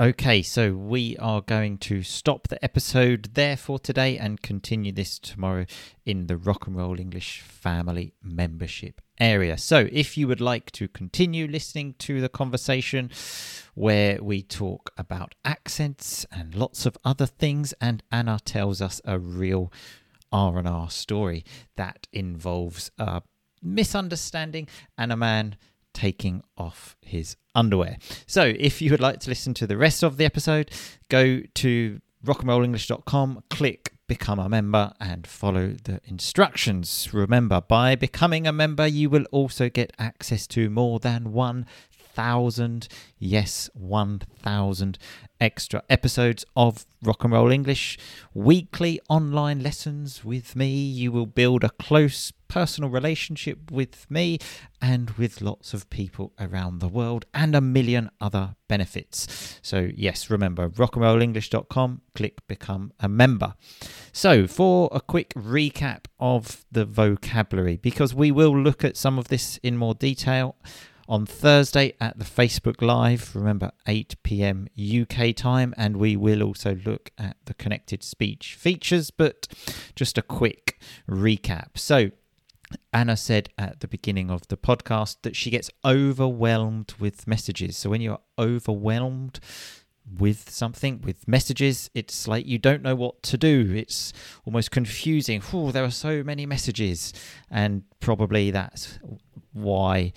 Okay, 0.00 0.42
so 0.42 0.74
we 0.74 1.16
are 1.16 1.40
going 1.40 1.76
to 1.78 2.04
stop 2.04 2.46
the 2.46 2.64
episode 2.64 3.30
there 3.34 3.56
for 3.56 3.80
today 3.80 4.16
and 4.16 4.40
continue 4.40 4.92
this 4.92 5.18
tomorrow 5.18 5.66
in 6.06 6.28
the 6.28 6.36
Rock 6.36 6.68
and 6.68 6.76
Roll 6.76 7.00
English 7.00 7.40
Family 7.40 8.14
membership 8.22 9.00
area. 9.18 9.58
So, 9.58 9.88
if 9.90 10.16
you 10.16 10.28
would 10.28 10.40
like 10.40 10.70
to 10.72 10.86
continue 10.86 11.48
listening 11.48 11.96
to 11.98 12.20
the 12.20 12.28
conversation 12.28 13.10
where 13.74 14.22
we 14.22 14.40
talk 14.40 14.92
about 14.96 15.34
accents 15.44 16.24
and 16.30 16.54
lots 16.54 16.86
of 16.86 16.96
other 17.04 17.26
things, 17.26 17.74
and 17.80 18.00
Anna 18.12 18.38
tells 18.44 18.80
us 18.80 19.00
a 19.04 19.18
real 19.18 19.72
R&R 20.30 20.90
story 20.90 21.44
that 21.74 22.06
involves 22.12 22.92
a 22.98 23.22
misunderstanding 23.60 24.68
and 24.96 25.10
a 25.10 25.16
man 25.16 25.56
taking 25.98 26.42
off 26.56 26.96
his 27.02 27.36
underwear. 27.56 27.96
So, 28.26 28.52
if 28.56 28.80
you 28.80 28.92
would 28.92 29.00
like 29.00 29.18
to 29.20 29.28
listen 29.28 29.52
to 29.54 29.66
the 29.66 29.76
rest 29.76 30.04
of 30.04 30.16
the 30.16 30.24
episode, 30.24 30.70
go 31.08 31.40
to 31.54 32.00
rockandrollenglish.com, 32.24 33.42
click 33.50 33.94
become 34.06 34.38
a 34.38 34.48
member 34.48 34.92
and 35.00 35.26
follow 35.26 35.74
the 35.84 36.00
instructions. 36.04 37.12
Remember, 37.12 37.60
by 37.60 37.96
becoming 37.96 38.46
a 38.46 38.52
member, 38.52 38.86
you 38.86 39.10
will 39.10 39.26
also 39.32 39.68
get 39.68 39.92
access 39.98 40.46
to 40.48 40.70
more 40.70 40.98
than 41.00 41.32
1,000, 42.18 42.88
yes, 43.20 43.70
1,000 43.74 44.98
extra 45.40 45.84
episodes 45.88 46.44
of 46.56 46.84
Rock 47.00 47.22
and 47.22 47.32
Roll 47.32 47.52
English, 47.52 47.96
weekly 48.34 49.00
online 49.08 49.62
lessons 49.62 50.24
with 50.24 50.56
me. 50.56 50.68
You 50.68 51.12
will 51.12 51.26
build 51.26 51.62
a 51.62 51.70
close 51.70 52.32
personal 52.48 52.90
relationship 52.90 53.70
with 53.70 54.10
me 54.10 54.40
and 54.82 55.10
with 55.10 55.40
lots 55.40 55.72
of 55.72 55.88
people 55.90 56.32
around 56.40 56.80
the 56.80 56.88
world 56.88 57.24
and 57.32 57.54
a 57.54 57.60
million 57.60 58.10
other 58.20 58.56
benefits. 58.66 59.60
So, 59.62 59.88
yes, 59.94 60.28
remember 60.28 60.68
rockandrollenglish.com, 60.68 62.00
click 62.16 62.44
become 62.48 62.92
a 62.98 63.08
member. 63.08 63.54
So, 64.12 64.48
for 64.48 64.88
a 64.90 65.00
quick 65.00 65.32
recap 65.34 66.06
of 66.18 66.64
the 66.72 66.84
vocabulary, 66.84 67.76
because 67.76 68.12
we 68.12 68.32
will 68.32 68.58
look 68.58 68.82
at 68.82 68.96
some 68.96 69.20
of 69.20 69.28
this 69.28 69.60
in 69.62 69.76
more 69.76 69.94
detail 69.94 70.56
on 71.08 71.24
Thursday 71.24 71.94
at 72.00 72.18
the 72.18 72.24
Facebook 72.24 72.82
Live, 72.82 73.34
remember 73.34 73.70
8 73.86 74.16
pm 74.22 74.68
UK 74.78 75.34
time, 75.34 75.72
and 75.76 75.96
we 75.96 76.16
will 76.16 76.42
also 76.42 76.76
look 76.84 77.10
at 77.16 77.36
the 77.46 77.54
connected 77.54 78.02
speech 78.02 78.54
features, 78.54 79.10
but 79.10 79.48
just 79.96 80.18
a 80.18 80.22
quick 80.22 80.78
recap. 81.08 81.76
So, 81.76 82.10
Anna 82.92 83.16
said 83.16 83.48
at 83.56 83.80
the 83.80 83.88
beginning 83.88 84.30
of 84.30 84.46
the 84.48 84.58
podcast 84.58 85.16
that 85.22 85.34
she 85.34 85.48
gets 85.48 85.70
overwhelmed 85.84 86.92
with 86.98 87.26
messages. 87.26 87.78
So, 87.78 87.88
when 87.88 88.02
you're 88.02 88.20
overwhelmed, 88.38 89.40
with 90.18 90.48
something, 90.48 91.02
with 91.02 91.28
messages, 91.28 91.90
it's 91.94 92.26
like 92.26 92.46
you 92.46 92.58
don't 92.58 92.82
know 92.82 92.94
what 92.94 93.22
to 93.24 93.36
do. 93.36 93.74
It's 93.76 94.12
almost 94.46 94.70
confusing. 94.70 95.42
Oh, 95.52 95.70
there 95.70 95.84
are 95.84 95.90
so 95.90 96.22
many 96.22 96.46
messages. 96.46 97.12
And 97.50 97.82
probably 98.00 98.50
that's 98.50 98.98
why 99.52 100.12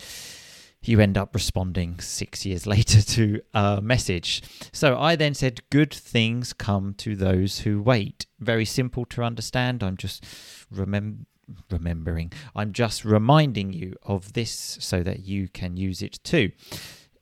you 0.84 1.00
end 1.00 1.18
up 1.18 1.34
responding 1.34 2.00
six 2.00 2.46
years 2.46 2.66
later 2.76 3.02
to 3.02 3.42
a 3.54 3.82
message. 3.82 4.42
So 4.72 4.98
I 4.98 5.16
then 5.16 5.34
said, 5.34 5.62
Good 5.70 5.94
things 5.94 6.54
come 6.54 6.94
to 6.96 7.16
those 7.16 7.60
who 7.60 7.82
wait. 7.82 8.26
Very 8.40 8.66
simple 8.66 9.06
to 9.06 9.24
understand. 9.24 9.84
I'm 9.84 9.98
just 9.98 10.24
remem- 10.74 11.26
remembering, 11.70 12.32
I'm 12.56 12.74
just 12.74 13.06
reminding 13.06 13.74
you 13.74 13.96
of 14.04 14.34
this 14.34 14.78
so 14.80 15.04
that 15.04 15.26
you 15.26 15.48
can 15.48 15.78
use 15.78 16.02
it 16.02 16.20
too. 16.24 16.52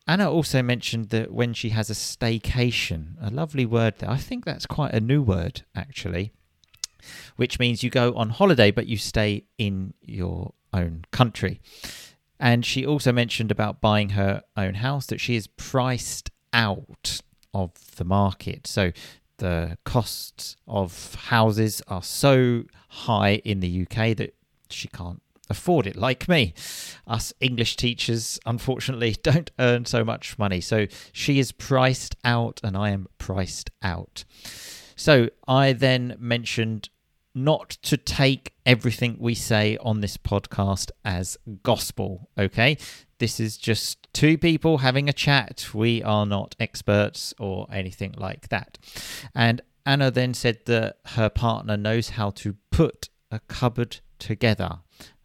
Anna 0.07 0.31
also 0.31 0.63
mentioned 0.63 1.09
that 1.09 1.31
when 1.31 1.53
she 1.53 1.69
has 1.69 1.91
a 1.91 1.93
staycation, 1.93 3.13
a 3.21 3.29
lovely 3.29 3.65
word 3.65 3.99
there. 3.99 4.09
I 4.09 4.17
think 4.17 4.43
that's 4.43 4.65
quite 4.65 4.93
a 4.93 4.99
new 4.99 5.21
word, 5.21 5.61
actually, 5.75 6.31
which 7.35 7.59
means 7.59 7.83
you 7.83 7.91
go 7.91 8.13
on 8.15 8.31
holiday 8.31 8.71
but 8.71 8.87
you 8.87 8.97
stay 8.97 9.45
in 9.59 9.93
your 10.01 10.53
own 10.73 11.05
country. 11.11 11.61
And 12.39 12.65
she 12.65 12.85
also 12.85 13.11
mentioned 13.11 13.51
about 13.51 13.81
buying 13.81 14.09
her 14.09 14.43
own 14.55 14.75
house 14.75 15.05
that 15.07 15.19
she 15.19 15.35
is 15.35 15.47
priced 15.47 16.31
out 16.53 17.21
of 17.53 17.71
the 17.97 18.05
market. 18.05 18.65
So 18.65 18.91
the 19.37 19.77
costs 19.83 20.55
of 20.67 21.15
houses 21.15 21.81
are 21.87 22.03
so 22.03 22.63
high 22.89 23.35
in 23.43 23.59
the 23.59 23.81
UK 23.81 24.15
that 24.17 24.35
she 24.69 24.87
can't 24.87 25.21
afford 25.49 25.87
it, 25.87 25.95
like 25.95 26.27
me. 26.29 26.53
Us 27.07 27.33
English 27.39 27.75
teachers, 27.75 28.39
unfortunately, 28.45 29.15
don't 29.23 29.51
earn 29.59 29.85
so 29.85 30.03
much 30.03 30.37
money. 30.37 30.61
So 30.61 30.87
she 31.11 31.39
is 31.39 31.51
priced 31.51 32.15
out, 32.23 32.59
and 32.63 32.77
I 32.77 32.91
am 32.91 33.07
priced 33.17 33.71
out. 33.81 34.23
So 34.95 35.29
I 35.47 35.73
then 35.73 36.15
mentioned 36.19 36.89
not 37.35 37.69
to 37.69 37.97
take 37.97 38.53
everything 38.65 39.17
we 39.19 39.35
say 39.35 39.77
on 39.77 40.01
this 40.01 40.17
podcast 40.17 40.91
as 41.05 41.37
gospel, 41.63 42.29
okay? 42.37 42.77
This 43.19 43.39
is 43.39 43.57
just 43.57 44.07
two 44.13 44.37
people 44.37 44.79
having 44.79 45.09
a 45.09 45.13
chat. 45.13 45.67
We 45.73 46.01
are 46.03 46.25
not 46.25 46.55
experts 46.59 47.33
or 47.39 47.67
anything 47.71 48.13
like 48.17 48.49
that. 48.49 48.77
And 49.35 49.61
Anna 49.85 50.11
then 50.11 50.33
said 50.33 50.59
that 50.65 50.97
her 51.05 51.29
partner 51.29 51.77
knows 51.77 52.09
how 52.09 52.29
to 52.31 52.55
put 52.71 53.09
a 53.31 53.39
cupboard 53.47 53.97
together. 54.19 54.79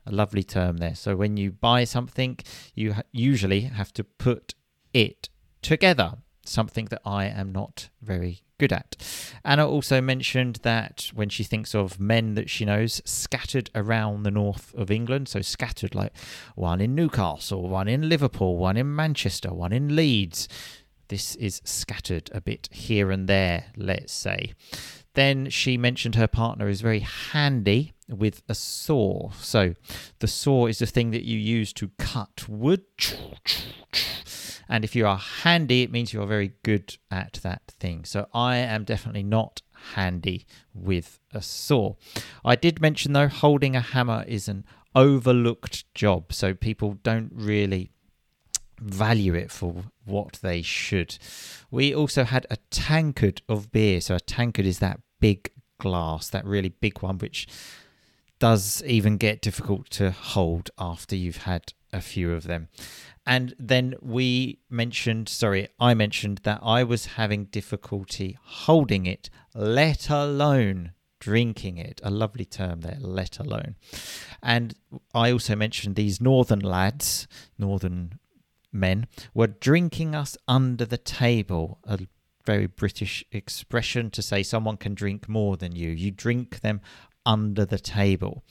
A 0.06 0.12
lovely 0.12 0.42
term 0.42 0.78
there. 0.78 0.94
So 0.94 1.16
when 1.16 1.36
you 1.36 1.50
buy 1.50 1.84
something, 1.84 2.38
you 2.74 2.94
usually 3.12 3.62
have 3.62 3.92
to 3.94 4.04
put 4.04 4.54
it 4.92 5.28
together. 5.62 6.18
Something 6.44 6.86
that 6.86 7.00
I 7.04 7.26
am 7.26 7.52
not 7.52 7.88
very 8.02 8.42
good 8.58 8.72
at. 8.72 8.96
Anna 9.44 9.68
also 9.68 10.00
mentioned 10.00 10.60
that 10.62 11.10
when 11.14 11.28
she 11.28 11.42
thinks 11.42 11.74
of 11.74 11.98
men 11.98 12.34
that 12.34 12.50
she 12.50 12.64
knows 12.64 13.02
scattered 13.04 13.70
around 13.74 14.22
the 14.22 14.30
north 14.30 14.74
of 14.74 14.90
England, 14.90 15.28
so 15.28 15.40
scattered 15.40 15.94
like 15.94 16.12
one 16.54 16.80
in 16.80 16.94
Newcastle, 16.94 17.68
one 17.68 17.88
in 17.88 18.08
Liverpool, 18.08 18.56
one 18.56 18.76
in 18.76 18.94
Manchester, 18.94 19.52
one 19.52 19.72
in 19.72 19.96
Leeds. 19.96 20.48
This 21.08 21.34
is 21.36 21.60
scattered 21.64 22.30
a 22.32 22.40
bit 22.40 22.68
here 22.72 23.10
and 23.10 23.28
there, 23.28 23.66
let's 23.76 24.12
say. 24.12 24.54
Then 25.14 25.48
she 25.48 25.76
mentioned 25.76 26.16
her 26.16 26.26
partner 26.26 26.68
is 26.68 26.80
very 26.80 27.00
handy 27.00 27.92
with 28.08 28.42
a 28.48 28.54
saw. 28.54 29.30
So 29.32 29.74
the 30.18 30.26
saw 30.26 30.66
is 30.66 30.78
the 30.78 30.86
thing 30.86 31.10
that 31.12 31.24
you 31.24 31.38
use 31.38 31.72
to 31.74 31.90
cut 31.98 32.48
wood. 32.48 32.84
And 34.68 34.84
if 34.84 34.96
you 34.96 35.06
are 35.06 35.18
handy, 35.18 35.82
it 35.82 35.90
means 35.90 36.12
you're 36.12 36.26
very 36.26 36.52
good 36.62 36.96
at 37.10 37.34
that 37.42 37.62
thing. 37.78 38.04
So 38.04 38.26
I 38.32 38.56
am 38.56 38.84
definitely 38.84 39.22
not 39.22 39.62
handy 39.94 40.46
with 40.72 41.20
a 41.32 41.42
saw. 41.42 41.94
I 42.44 42.56
did 42.56 42.80
mention 42.80 43.12
though, 43.12 43.28
holding 43.28 43.76
a 43.76 43.80
hammer 43.80 44.24
is 44.26 44.48
an 44.48 44.64
overlooked 44.94 45.92
job. 45.94 46.32
So 46.32 46.54
people 46.54 46.98
don't 47.02 47.32
really 47.34 47.90
value 48.80 49.34
it 49.34 49.50
for 49.50 49.84
what 50.04 50.38
they 50.42 50.62
should. 50.62 51.18
We 51.70 51.94
also 51.94 52.24
had 52.24 52.46
a 52.50 52.56
tankard 52.70 53.42
of 53.48 53.70
beer. 53.72 54.00
So 54.00 54.16
a 54.16 54.20
tankard 54.20 54.66
is 54.66 54.78
that 54.80 55.00
big 55.20 55.50
glass, 55.78 56.28
that 56.30 56.44
really 56.44 56.70
big 56.70 57.02
one, 57.02 57.18
which 57.18 57.46
does 58.38 58.82
even 58.84 59.16
get 59.16 59.40
difficult 59.40 59.88
to 59.90 60.10
hold 60.10 60.70
after 60.78 61.16
you've 61.16 61.44
had 61.44 61.72
a 61.94 62.00
few 62.00 62.32
of 62.32 62.44
them. 62.44 62.68
And 63.24 63.54
then 63.58 63.94
we 64.02 64.58
mentioned, 64.68 65.28
sorry, 65.28 65.68
I 65.80 65.94
mentioned 65.94 66.40
that 66.42 66.60
I 66.62 66.84
was 66.84 67.06
having 67.06 67.46
difficulty 67.46 68.36
holding 68.42 69.06
it, 69.06 69.30
let 69.54 70.10
alone 70.10 70.92
drinking 71.20 71.78
it. 71.78 72.02
A 72.04 72.10
lovely 72.10 72.44
term 72.44 72.82
there, 72.82 72.98
let 73.00 73.38
alone. 73.38 73.76
And 74.42 74.74
I 75.14 75.32
also 75.32 75.56
mentioned 75.56 75.96
these 75.96 76.20
northern 76.20 76.60
lads, 76.60 77.26
northern 77.58 78.18
men, 78.70 79.06
were 79.32 79.46
drinking 79.46 80.14
us 80.14 80.36
under 80.46 80.84
the 80.84 80.98
table. 80.98 81.78
A 81.84 82.00
very 82.44 82.66
British 82.66 83.24
expression 83.32 84.10
to 84.10 84.20
say 84.20 84.42
someone 84.42 84.76
can 84.76 84.94
drink 84.94 85.30
more 85.30 85.56
than 85.56 85.74
you. 85.74 85.88
You 85.88 86.10
drink 86.10 86.60
them 86.60 86.82
under 87.24 87.64
the 87.64 87.78
table. 87.78 88.44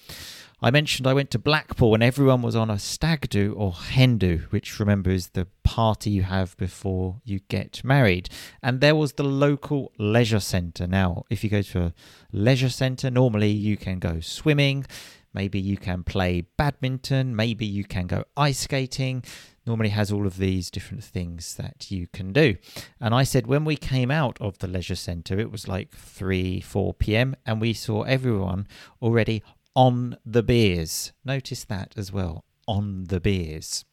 I 0.64 0.72
mentioned 0.72 1.06
I 1.06 1.14
went 1.14 1.30
to 1.32 1.40
Blackpool 1.40 1.94
and 1.94 2.02
everyone 2.02 2.42
was 2.42 2.56
on 2.56 2.70
a 2.70 2.80
stag 2.80 3.28
do 3.28 3.54
or 3.58 3.74
hen 3.74 4.18
do, 4.18 4.44
which 4.50 4.80
remember 4.80 5.10
is 5.10 5.28
the 5.28 5.46
party 5.66 6.10
you 6.10 6.22
have 6.22 6.56
before 6.56 7.20
you 7.26 7.42
get 7.50 7.84
married. 7.84 8.30
And 8.62 8.80
there 8.80 8.96
was 8.96 9.12
the 9.12 9.24
local 9.24 9.92
leisure 10.00 10.40
centre. 10.40 10.88
Now, 10.88 11.26
if 11.30 11.44
you 11.44 11.50
go 11.50 11.64
to 11.64 11.82
a 11.82 11.94
leisure 12.32 12.70
centre, 12.70 13.12
normally 13.12 13.52
you 13.52 13.76
can 13.76 14.00
go 14.00 14.22
swimming, 14.22 14.86
maybe 15.34 15.60
you 15.60 15.76
can 15.76 16.02
play 16.02 16.46
badminton, 16.56 17.36
maybe 17.36 17.66
you 17.66 17.84
can 17.84 18.08
go 18.08 18.24
ice 18.38 18.60
skating. 18.60 19.22
Normally 19.66 19.90
has 19.90 20.14
all 20.14 20.26
of 20.26 20.38
these 20.38 20.72
different 20.72 21.04
things 21.04 21.56
that 21.56 21.92
you 21.92 22.08
can 22.08 22.32
do. 22.32 22.56
And 23.02 23.14
I 23.14 23.24
said 23.24 23.48
when 23.48 23.66
we 23.66 23.76
came 23.76 24.12
out 24.12 24.38
of 24.40 24.60
the 24.60 24.68
leisure 24.68 24.96
centre, 24.96 25.38
it 25.40 25.52
was 25.52 25.68
like 25.68 25.94
3, 25.94 26.62
4 26.62 26.94
p.m., 26.94 27.36
and 27.46 27.60
we 27.60 27.74
saw 27.74 28.04
everyone 28.04 28.68
already 29.02 29.42
on 29.76 30.18
the 30.26 30.44
beers. 30.44 31.14
Notice 31.24 31.64
that 31.66 31.94
as 31.98 32.12
well, 32.12 32.44
on 32.68 33.06
the 33.06 33.20
beers. 33.20 33.86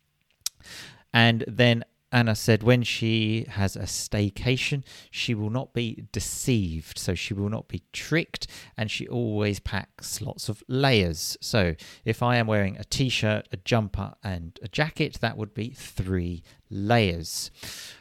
And 1.12 1.44
then 1.46 1.84
Anna 2.12 2.34
said 2.34 2.62
when 2.62 2.82
she 2.82 3.46
has 3.50 3.76
a 3.76 3.82
staycation, 3.82 4.82
she 5.10 5.34
will 5.34 5.50
not 5.50 5.72
be 5.72 6.06
deceived. 6.12 6.98
So 6.98 7.14
she 7.14 7.34
will 7.34 7.48
not 7.48 7.68
be 7.68 7.82
tricked 7.92 8.46
and 8.76 8.90
she 8.90 9.06
always 9.06 9.60
packs 9.60 10.20
lots 10.20 10.48
of 10.48 10.62
layers. 10.66 11.36
So 11.40 11.74
if 12.04 12.22
I 12.22 12.36
am 12.36 12.46
wearing 12.46 12.76
a 12.76 12.84
t 12.84 13.08
shirt, 13.08 13.48
a 13.52 13.56
jumper, 13.58 14.14
and 14.24 14.58
a 14.62 14.68
jacket, 14.68 15.18
that 15.20 15.36
would 15.36 15.54
be 15.54 15.70
three 15.70 16.42
layers. 16.68 17.50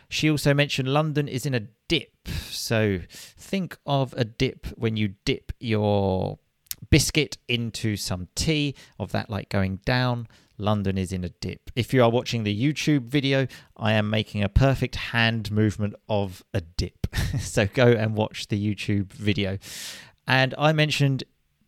She 0.10 0.30
also 0.30 0.54
mentioned 0.56 0.88
London 0.88 1.28
is 1.28 1.46
in 1.46 1.54
a 1.54 1.68
dip. 1.88 2.28
So 2.50 3.02
think 3.12 3.78
of 3.86 4.14
a 4.18 4.26
dip 4.26 4.66
when 4.76 4.98
you 4.98 5.16
dip 5.24 5.52
your 5.60 6.40
biscuit 6.90 7.38
into 7.48 7.96
some 7.96 8.28
tea, 8.36 8.76
of 8.98 9.12
that 9.12 9.30
like 9.30 9.50
going 9.50 9.78
down. 9.86 10.28
London 10.58 10.98
is 10.98 11.14
in 11.14 11.24
a 11.24 11.30
dip. 11.30 11.72
If 11.76 11.94
you 11.94 12.04
are 12.04 12.10
watching 12.10 12.44
the 12.44 12.56
YouTube 12.56 13.04
video, 13.04 13.48
I 13.78 13.94
am 13.94 14.10
making 14.10 14.44
a 14.44 14.50
perfect 14.50 14.96
hand 14.96 15.52
movement 15.52 15.96
of 16.10 16.44
a 16.54 16.62
dip. 16.62 17.08
so 17.40 17.66
go 17.66 17.88
and 17.88 18.16
watch 18.16 18.48
the 18.48 18.62
YouTube 18.62 19.14
video. 19.14 19.58
And 20.28 20.54
I 20.58 20.74
mentioned 20.74 21.24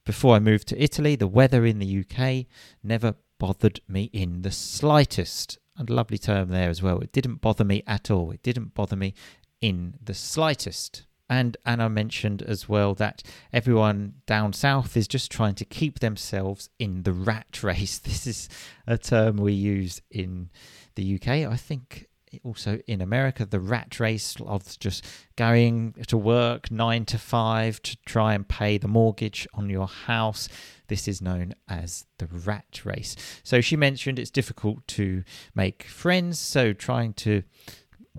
before 0.05 0.35
I 0.35 0.39
moved 0.39 0.67
to 0.69 0.83
Italy, 0.83 1.15
the 1.15 1.27
weather 1.27 1.65
in 1.65 1.79
the 1.79 2.03
UK 2.03 2.47
never 2.83 3.15
bothered 3.39 3.79
me 3.87 4.09
in 4.13 4.41
the 4.41 4.51
slightest. 4.51 5.57
A 5.77 5.85
lovely 5.91 6.17
term 6.17 6.49
there 6.49 6.69
as 6.69 6.81
well. 6.81 6.99
It 6.99 7.11
didn't 7.11 7.41
bother 7.41 7.63
me 7.63 7.81
at 7.87 8.11
all. 8.11 8.31
It 8.31 8.43
didn't 8.43 8.73
bother 8.73 8.95
me 8.95 9.13
in 9.61 9.95
the 10.03 10.13
slightest. 10.13 11.05
And 11.31 11.55
Anna 11.65 11.87
mentioned 11.89 12.41
as 12.41 12.67
well 12.67 12.93
that 12.95 13.23
everyone 13.53 14.15
down 14.25 14.51
south 14.51 14.97
is 14.97 15.07
just 15.07 15.31
trying 15.31 15.55
to 15.55 15.63
keep 15.63 15.99
themselves 15.99 16.69
in 16.77 17.03
the 17.03 17.13
rat 17.13 17.63
race. 17.63 17.99
This 17.99 18.27
is 18.27 18.49
a 18.85 18.97
term 18.97 19.37
we 19.37 19.53
use 19.53 20.01
in 20.11 20.49
the 20.95 21.15
UK. 21.15 21.27
I 21.49 21.55
think 21.55 22.09
also 22.43 22.79
in 22.85 22.99
America, 22.99 23.45
the 23.45 23.61
rat 23.61 23.97
race 23.97 24.35
of 24.45 24.77
just 24.79 25.05
going 25.37 25.93
to 26.07 26.17
work 26.17 26.69
nine 26.69 27.05
to 27.05 27.17
five 27.17 27.81
to 27.83 27.95
try 28.05 28.33
and 28.33 28.45
pay 28.45 28.77
the 28.77 28.89
mortgage 28.89 29.47
on 29.53 29.69
your 29.69 29.87
house. 29.87 30.49
This 30.89 31.07
is 31.07 31.21
known 31.21 31.55
as 31.69 32.07
the 32.17 32.27
rat 32.27 32.81
race. 32.83 33.15
So 33.41 33.61
she 33.61 33.77
mentioned 33.77 34.19
it's 34.19 34.29
difficult 34.29 34.85
to 34.89 35.23
make 35.55 35.83
friends, 35.83 36.39
so 36.39 36.73
trying 36.73 37.13
to 37.13 37.43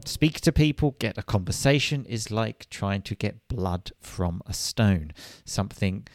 speak 0.05 0.41
to 0.43 0.53
people, 0.53 0.97
get 0.99 1.19
a 1.19 1.23
conversation 1.23 2.05
is 2.07 2.31
like 2.31 2.69
trying 2.71 3.03
to 3.03 3.15
get 3.15 3.49
blood 3.49 3.93
from 4.01 4.43
a 4.47 4.53
stone. 4.53 5.13
Something 5.45 6.07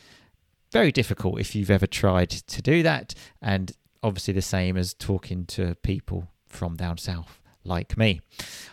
very 0.71 0.91
difficult 0.91 1.39
if 1.39 1.55
you've 1.55 1.71
ever 1.71 1.87
tried 1.87 2.29
to 2.29 2.61
do 2.61 2.83
that, 2.83 3.13
and 3.41 3.71
obviously 4.03 4.33
the 4.33 4.41
same 4.41 4.77
as 4.77 4.93
talking 4.93 5.45
to 5.45 5.75
people 5.75 6.27
from 6.47 6.75
down 6.75 6.97
south 6.97 7.41
like 7.63 7.97
me. 7.97 8.21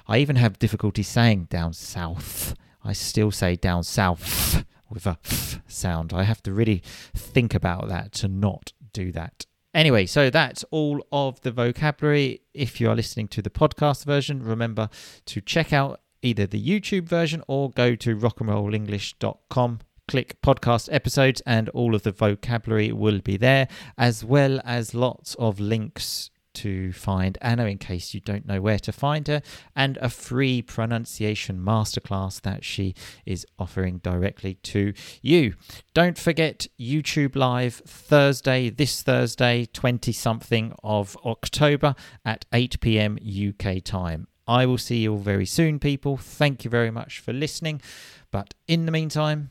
I 0.07 0.19
even 0.19 0.37
have 0.37 0.59
difficulty 0.59 1.03
saying 1.03 1.45
down 1.51 1.73
south. 1.73 2.55
I 2.83 2.93
still 2.93 3.31
say 3.31 3.57
down 3.57 3.83
south 3.83 4.65
with 4.91 5.07
a 5.07 5.19
f 5.25 5.61
sound. 5.67 6.13
I 6.13 6.23
have 6.25 6.43
to 6.45 6.53
really 6.53 6.83
think 7.15 7.55
about 7.55 7.89
that 7.89 8.13
to 8.13 8.29
not 8.29 8.73
do 8.93 9.11
that. 9.13 9.47
Anyway, 9.75 10.07
so 10.07 10.31
that's 10.31 10.65
all 10.71 11.05
of 11.11 11.41
the 11.41 11.51
vocabulary. 11.51 12.41
If 12.55 12.81
you 12.81 12.89
are 12.89 12.95
listening 12.95 13.27
to 13.29 13.43
the 13.43 13.51
podcast 13.51 14.05
version, 14.05 14.41
remember 14.41 14.89
to 15.27 15.41
check 15.41 15.73
out 15.73 16.01
either 16.23 16.47
the 16.47 16.65
YouTube 16.65 17.09
version 17.09 17.43
or 17.49 17.71
go 17.71 17.97
to 17.97 18.17
rockandrollenglish.com 18.17 19.81
click 20.07 20.41
podcast 20.43 20.89
episodes 20.93 21.41
and 21.47 21.71
all 21.71 21.95
of 21.95 22.03
the 22.03 22.13
vocabulary 22.13 22.93
will 22.93 23.21
be 23.21 23.39
there 23.39 23.67
as 23.97 24.23
well 24.23 24.61
as 24.65 24.95
lots 24.95 25.35
of 25.37 25.59
links 25.59 26.31
to 26.55 26.93
find 26.93 27.39
Anna 27.41 27.67
in 27.67 27.79
case 27.79 28.15
you 28.15 28.21
don't 28.21 28.47
know 28.47 28.61
where 28.61 28.79
to 28.81 28.93
find 28.93 29.27
her, 29.29 29.43
and 29.75 29.97
a 29.99 30.09
free 30.09 30.63
pronunciation 30.63 31.59
masterclass 31.59 32.41
that 32.43 32.65
she 32.65 32.95
is 33.27 33.47
offering 33.59 33.99
directly 33.99 34.55
to 34.55 34.93
you. 35.23 35.55
Don't 35.93 36.19
forget 36.19 36.67
YouTube 36.79 37.37
Live 37.37 37.75
Thursday, 37.87 38.71
this 38.71 39.03
Thursday, 39.03 39.67
20 39.73 40.13
something 40.13 40.75
of 40.83 41.17
October 41.25 41.95
at 42.25 42.45
8 42.53 42.81
pm 42.81 43.19
UK 43.23 43.83
time. 43.83 44.27
I 44.47 44.67
will 44.67 44.79
see 44.79 44.99
you 44.99 45.13
all 45.13 45.19
very 45.19 45.47
soon, 45.47 45.79
people. 45.79 46.17
Thank 46.17 46.65
you 46.65 46.71
very 46.71 46.91
much 46.91 47.19
for 47.19 47.33
listening. 47.33 47.81
But 48.31 48.55
in 48.69 48.85
the 48.85 48.93
meantime, 48.93 49.51